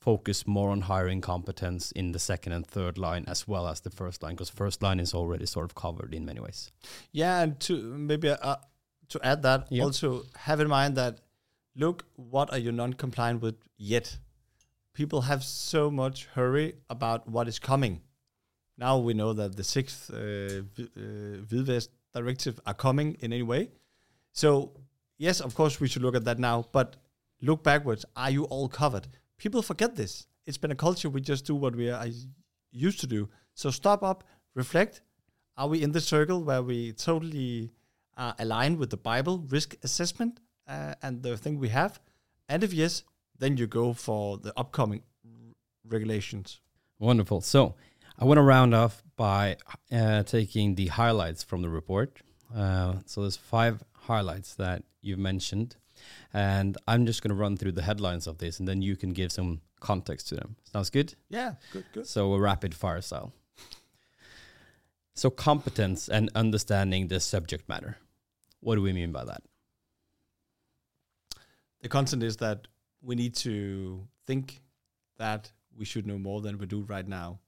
focus 0.09 0.47
more 0.47 0.69
on 0.71 0.81
hiring 0.81 1.21
competence 1.21 1.83
in 2.01 2.11
the 2.13 2.19
second 2.19 2.53
and 2.53 2.65
third 2.65 2.97
line 2.97 3.23
as 3.27 3.47
well 3.47 3.65
as 3.67 3.81
the 3.81 3.89
first 3.89 4.23
line 4.23 4.35
because 4.35 4.49
first 4.63 4.81
line 4.81 4.99
is 5.05 5.13
already 5.13 5.45
sort 5.45 5.65
of 5.69 5.75
covered 5.75 6.13
in 6.13 6.25
many 6.25 6.39
ways 6.39 6.71
Yeah, 7.11 7.43
and 7.43 7.59
to 7.67 7.73
maybe 8.09 8.29
uh, 8.29 8.55
to 9.09 9.19
add 9.23 9.41
that, 9.41 9.67
Yeah. 9.69 9.83
also 9.85 10.23
have 10.47 10.59
in 10.63 10.69
mind 10.69 10.95
that 10.97 11.13
look, 11.75 12.05
what 12.15 12.47
are 12.53 12.57
you 12.65 12.71
non-compliant 12.71 13.41
with 13.41 13.55
yet? 13.77 14.17
People 14.99 15.21
have 15.21 15.45
so 15.45 15.89
much 15.89 16.25
hurry 16.35 16.75
about 16.89 17.25
what 17.25 17.47
is 17.47 17.57
coming. 17.57 18.01
Now 18.77 18.97
we 18.97 19.13
know 19.13 19.31
that 19.31 19.55
the 19.55 19.63
sixth 19.63 20.11
uh, 20.13 20.63
uh, 20.77 21.79
directive 22.13 22.59
are 22.65 22.73
coming 22.73 23.15
in 23.21 23.31
any 23.31 23.43
way. 23.43 23.69
So 24.33 24.73
yes, 25.17 25.39
of 25.39 25.55
course 25.55 25.79
we 25.79 25.87
should 25.87 26.01
look 26.01 26.17
at 26.17 26.25
that 26.25 26.37
now, 26.37 26.65
but 26.73 26.97
look 27.41 27.63
backwards. 27.63 28.03
Are 28.17 28.29
you 28.29 28.43
all 28.47 28.67
covered? 28.67 29.07
People 29.37 29.61
forget 29.61 29.95
this. 29.95 30.27
It's 30.45 30.57
been 30.57 30.71
a 30.71 30.75
culture 30.75 31.09
we 31.09 31.21
just 31.21 31.45
do 31.45 31.55
what 31.55 31.77
we 31.77 31.89
are 31.89 32.07
used 32.73 32.99
to 32.99 33.07
do. 33.07 33.29
So 33.53 33.71
stop 33.71 34.03
up, 34.03 34.25
reflect. 34.53 34.99
Are 35.55 35.69
we 35.69 35.81
in 35.81 35.93
the 35.93 36.01
circle 36.01 36.43
where 36.43 36.61
we 36.61 36.91
totally 36.91 37.71
are 38.17 38.35
aligned 38.37 38.77
with 38.77 38.89
the 38.89 38.97
Bible 38.97 39.45
risk 39.47 39.77
assessment 39.81 40.41
uh, 40.67 40.95
and 41.01 41.23
the 41.23 41.37
thing 41.37 41.57
we 41.57 41.69
have? 41.69 42.01
And 42.49 42.65
if 42.65 42.73
yes, 42.73 43.05
then 43.39 43.57
you 43.57 43.67
go 43.67 43.93
for 43.93 44.37
the 44.37 44.53
upcoming 44.57 45.01
r- 45.25 45.31
regulations. 45.87 46.61
Wonderful. 46.99 47.41
So 47.41 47.75
I 48.17 48.25
want 48.25 48.37
to 48.37 48.41
round 48.41 48.75
off 48.75 49.01
by 49.15 49.57
uh, 49.91 50.23
taking 50.23 50.75
the 50.75 50.87
highlights 50.87 51.43
from 51.43 51.61
the 51.61 51.69
report. 51.69 52.19
Uh, 52.55 52.95
so 53.05 53.21
there's 53.21 53.37
five 53.37 53.83
highlights 53.93 54.55
that 54.55 54.83
you've 55.01 55.19
mentioned, 55.19 55.77
and 56.33 56.77
I'm 56.87 57.05
just 57.05 57.21
going 57.21 57.29
to 57.29 57.35
run 57.35 57.57
through 57.57 57.73
the 57.73 57.83
headlines 57.83 58.27
of 58.27 58.39
this, 58.39 58.59
and 58.59 58.67
then 58.67 58.81
you 58.81 58.95
can 58.95 59.11
give 59.11 59.31
some 59.31 59.61
context 59.79 60.27
to 60.29 60.35
them. 60.35 60.55
Sounds 60.71 60.89
good? 60.89 61.15
Yeah, 61.29 61.53
good, 61.71 61.85
good. 61.93 62.07
So 62.07 62.33
a 62.33 62.39
rapid 62.39 62.75
fire 62.75 63.01
style. 63.01 63.33
So 65.15 65.29
competence 65.29 66.09
and 66.09 66.29
understanding 66.33 67.07
the 67.07 67.19
subject 67.19 67.67
matter. 67.69 67.97
What 68.61 68.75
do 68.75 68.81
we 68.81 68.93
mean 68.93 69.11
by 69.11 69.25
that? 69.25 69.41
The 71.81 71.89
content 71.89 72.23
is 72.23 72.37
that 72.37 72.67
we 73.01 73.15
need 73.15 73.35
to 73.35 74.07
think 74.25 74.61
that 75.17 75.51
we 75.77 75.85
should 75.85 76.05
know 76.05 76.17
more 76.17 76.41
than 76.41 76.57
we 76.57 76.65
do 76.65 76.81
right 76.81 77.07
now. 77.07 77.39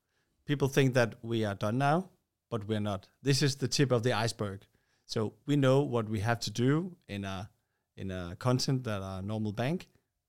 People 0.46 0.68
think 0.68 0.94
that 0.94 1.16
we 1.22 1.46
are 1.46 1.56
done 1.56 1.78
now, 1.78 2.10
but 2.50 2.68
we're 2.68 2.80
not. 2.80 3.08
This 3.22 3.42
is 3.42 3.56
the 3.56 3.68
tip 3.68 3.92
of 3.92 4.04
the 4.04 4.14
iceberg. 4.14 4.62
So 5.06 5.34
we 5.46 5.56
know 5.56 5.82
what 5.82 6.10
we 6.10 6.20
have 6.20 6.40
to 6.42 6.52
do 6.52 6.96
in 7.08 7.26
a 7.26 7.50
in 7.98 8.12
a 8.12 8.36
content 8.40 8.84
that 8.86 9.02
are 9.02 9.22
normal 9.22 9.52
bank, 9.52 9.88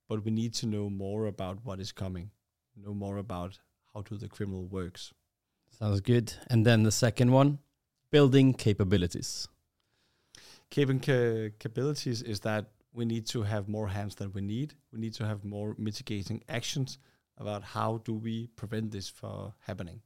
but 0.08 0.24
we 0.24 0.30
need 0.30 0.52
to 0.54 0.66
know 0.66 0.90
more 0.90 1.26
about 1.26 1.64
what 1.64 1.80
is 1.80 1.92
coming, 1.92 2.30
know 2.76 2.92
more 2.92 3.18
about 3.18 3.58
how 3.94 4.02
do 4.02 4.16
the 4.16 4.28
criminal 4.28 4.64
works. 4.64 5.12
Sounds 5.70 6.00
good. 6.00 6.35
And 6.48 6.66
then 6.66 6.82
the 6.82 6.92
second 6.92 7.30
one, 7.32 7.58
building 8.11 8.54
capabilities. 8.54 9.48
Capabilities 10.70 12.22
is 12.22 12.40
that 12.40 12.66
we 12.92 13.05
need 13.05 13.26
to 13.26 13.42
have 13.42 13.68
more 13.68 13.88
hands 13.88 14.14
than 14.14 14.33
we 14.33 14.40
need. 14.40 14.74
We 14.92 15.00
need 15.00 15.14
to 15.14 15.26
have 15.26 15.44
more 15.44 15.74
mitigating 15.78 16.42
actions 16.48 16.98
about 17.38 17.62
how 17.62 18.02
do 18.05 18.14
we 18.14 18.48
prevent 18.48 18.90
this 18.90 19.09
from 19.09 19.52
happening. 19.61 20.00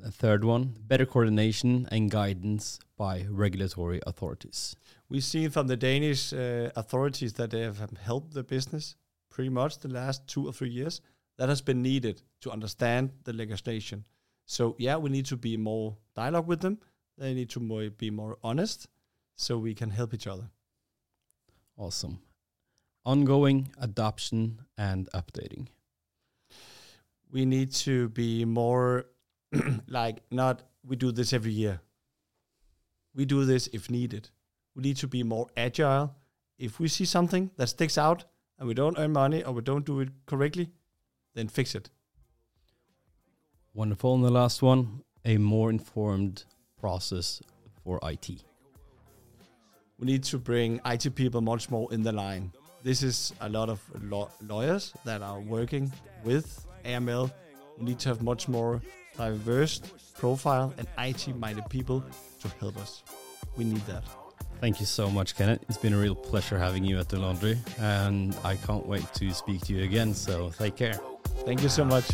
The 0.00 0.10
third 0.10 0.44
one, 0.44 0.74
better 0.80 1.06
coordination 1.06 1.88
and 1.92 2.10
guidance 2.10 2.80
by 2.96 3.26
regulatory 3.30 4.00
authorities. 4.06 4.74
We've 5.08 5.22
seen 5.22 5.50
from 5.50 5.68
the 5.68 5.76
Danish 5.76 6.32
uh, 6.32 6.70
authorities 6.74 7.34
that 7.34 7.50
they 7.50 7.60
have 7.60 7.78
helped 8.02 8.34
the 8.34 8.42
business 8.42 8.96
pretty 9.30 9.50
much 9.50 9.78
the 9.78 9.88
last 9.88 10.26
two 10.26 10.46
or 10.48 10.52
three 10.52 10.70
years. 10.70 11.00
That 11.36 11.48
has 11.48 11.60
been 11.60 11.82
needed 11.82 12.22
to 12.40 12.50
understand 12.50 13.10
the 13.24 13.32
legislation. 13.32 14.04
So 14.46 14.76
yeah, 14.78 14.96
we 14.96 15.10
need 15.10 15.26
to 15.26 15.36
be 15.36 15.56
more 15.56 15.96
dialogue 16.14 16.46
with 16.46 16.60
them. 16.60 16.78
They 17.18 17.34
need 17.34 17.50
to 17.50 17.60
more, 17.60 17.90
be 17.90 18.10
more 18.10 18.36
honest, 18.42 18.88
so 19.36 19.58
we 19.58 19.74
can 19.74 19.90
help 19.90 20.14
each 20.14 20.26
other. 20.26 20.50
Awesome. 21.76 22.20
Ongoing 23.04 23.70
adoption 23.80 24.60
and 24.78 25.08
updating. 25.12 25.68
we 27.30 27.44
need 27.44 27.72
to 27.72 28.08
be 28.10 28.44
more 28.44 29.06
like 29.88 30.22
not 30.30 30.62
we 30.86 30.96
do 30.96 31.10
this 31.10 31.32
every 31.32 31.50
year. 31.50 31.80
We 33.14 33.24
do 33.24 33.44
this 33.44 33.68
if 33.72 33.90
needed. 33.90 34.30
We 34.76 34.82
need 34.82 34.96
to 34.98 35.08
be 35.08 35.22
more 35.22 35.48
agile. 35.56 36.14
If 36.58 36.78
we 36.78 36.88
see 36.88 37.04
something 37.04 37.50
that 37.56 37.68
sticks 37.68 37.98
out 37.98 38.24
and 38.58 38.68
we 38.68 38.74
don't 38.74 38.98
earn 38.98 39.12
money 39.12 39.42
or 39.42 39.52
we 39.52 39.62
don't 39.62 39.84
do 39.84 40.00
it 40.00 40.10
correctly, 40.26 40.70
then 41.34 41.48
fix 41.48 41.74
it. 41.74 41.90
Wonderful. 43.72 44.14
And 44.14 44.24
the 44.24 44.30
last 44.30 44.62
one, 44.62 45.02
a 45.24 45.36
more 45.38 45.70
informed 45.70 46.44
process 46.78 47.42
for 47.82 47.98
IT. 48.02 48.44
We 49.98 50.06
need 50.06 50.24
to 50.24 50.38
bring 50.38 50.80
IT 50.84 51.14
people 51.14 51.40
much 51.40 51.70
more 51.70 51.92
in 51.92 52.02
the 52.02 52.12
line. 52.12 52.52
This 52.82 53.02
is 53.02 53.32
a 53.40 53.48
lot 53.48 53.68
of 53.68 53.80
law- 54.02 54.30
lawyers 54.46 54.92
that 55.04 55.22
are 55.22 55.40
working 55.40 55.92
with 56.24 56.66
AML. 56.84 57.30
We 57.78 57.84
need 57.86 57.98
to 58.00 58.08
have 58.10 58.22
much 58.22 58.48
more 58.48 58.82
diverse 59.16 59.80
profile 60.18 60.74
and 60.78 60.86
IT-minded 60.98 61.68
people 61.70 62.04
to 62.40 62.48
help 62.60 62.76
us. 62.76 63.02
We 63.56 63.64
need 63.64 63.86
that. 63.86 64.04
Thank 64.60 64.80
you 64.80 64.86
so 64.86 65.10
much, 65.10 65.36
Kenneth. 65.36 65.64
It's 65.68 65.78
been 65.78 65.92
a 65.94 65.98
real 65.98 66.14
pleasure 66.14 66.58
having 66.58 66.84
you 66.84 66.98
at 66.98 67.08
the 67.08 67.18
laundry, 67.18 67.58
and 67.78 68.36
I 68.44 68.56
can't 68.56 68.86
wait 68.86 69.04
to 69.14 69.32
speak 69.32 69.60
to 69.62 69.74
you 69.74 69.84
again. 69.84 70.14
So 70.14 70.50
take 70.58 70.76
care. 70.76 70.98
Thank 71.44 71.62
you 71.62 71.68
so 71.68 71.84
much. 71.84 72.06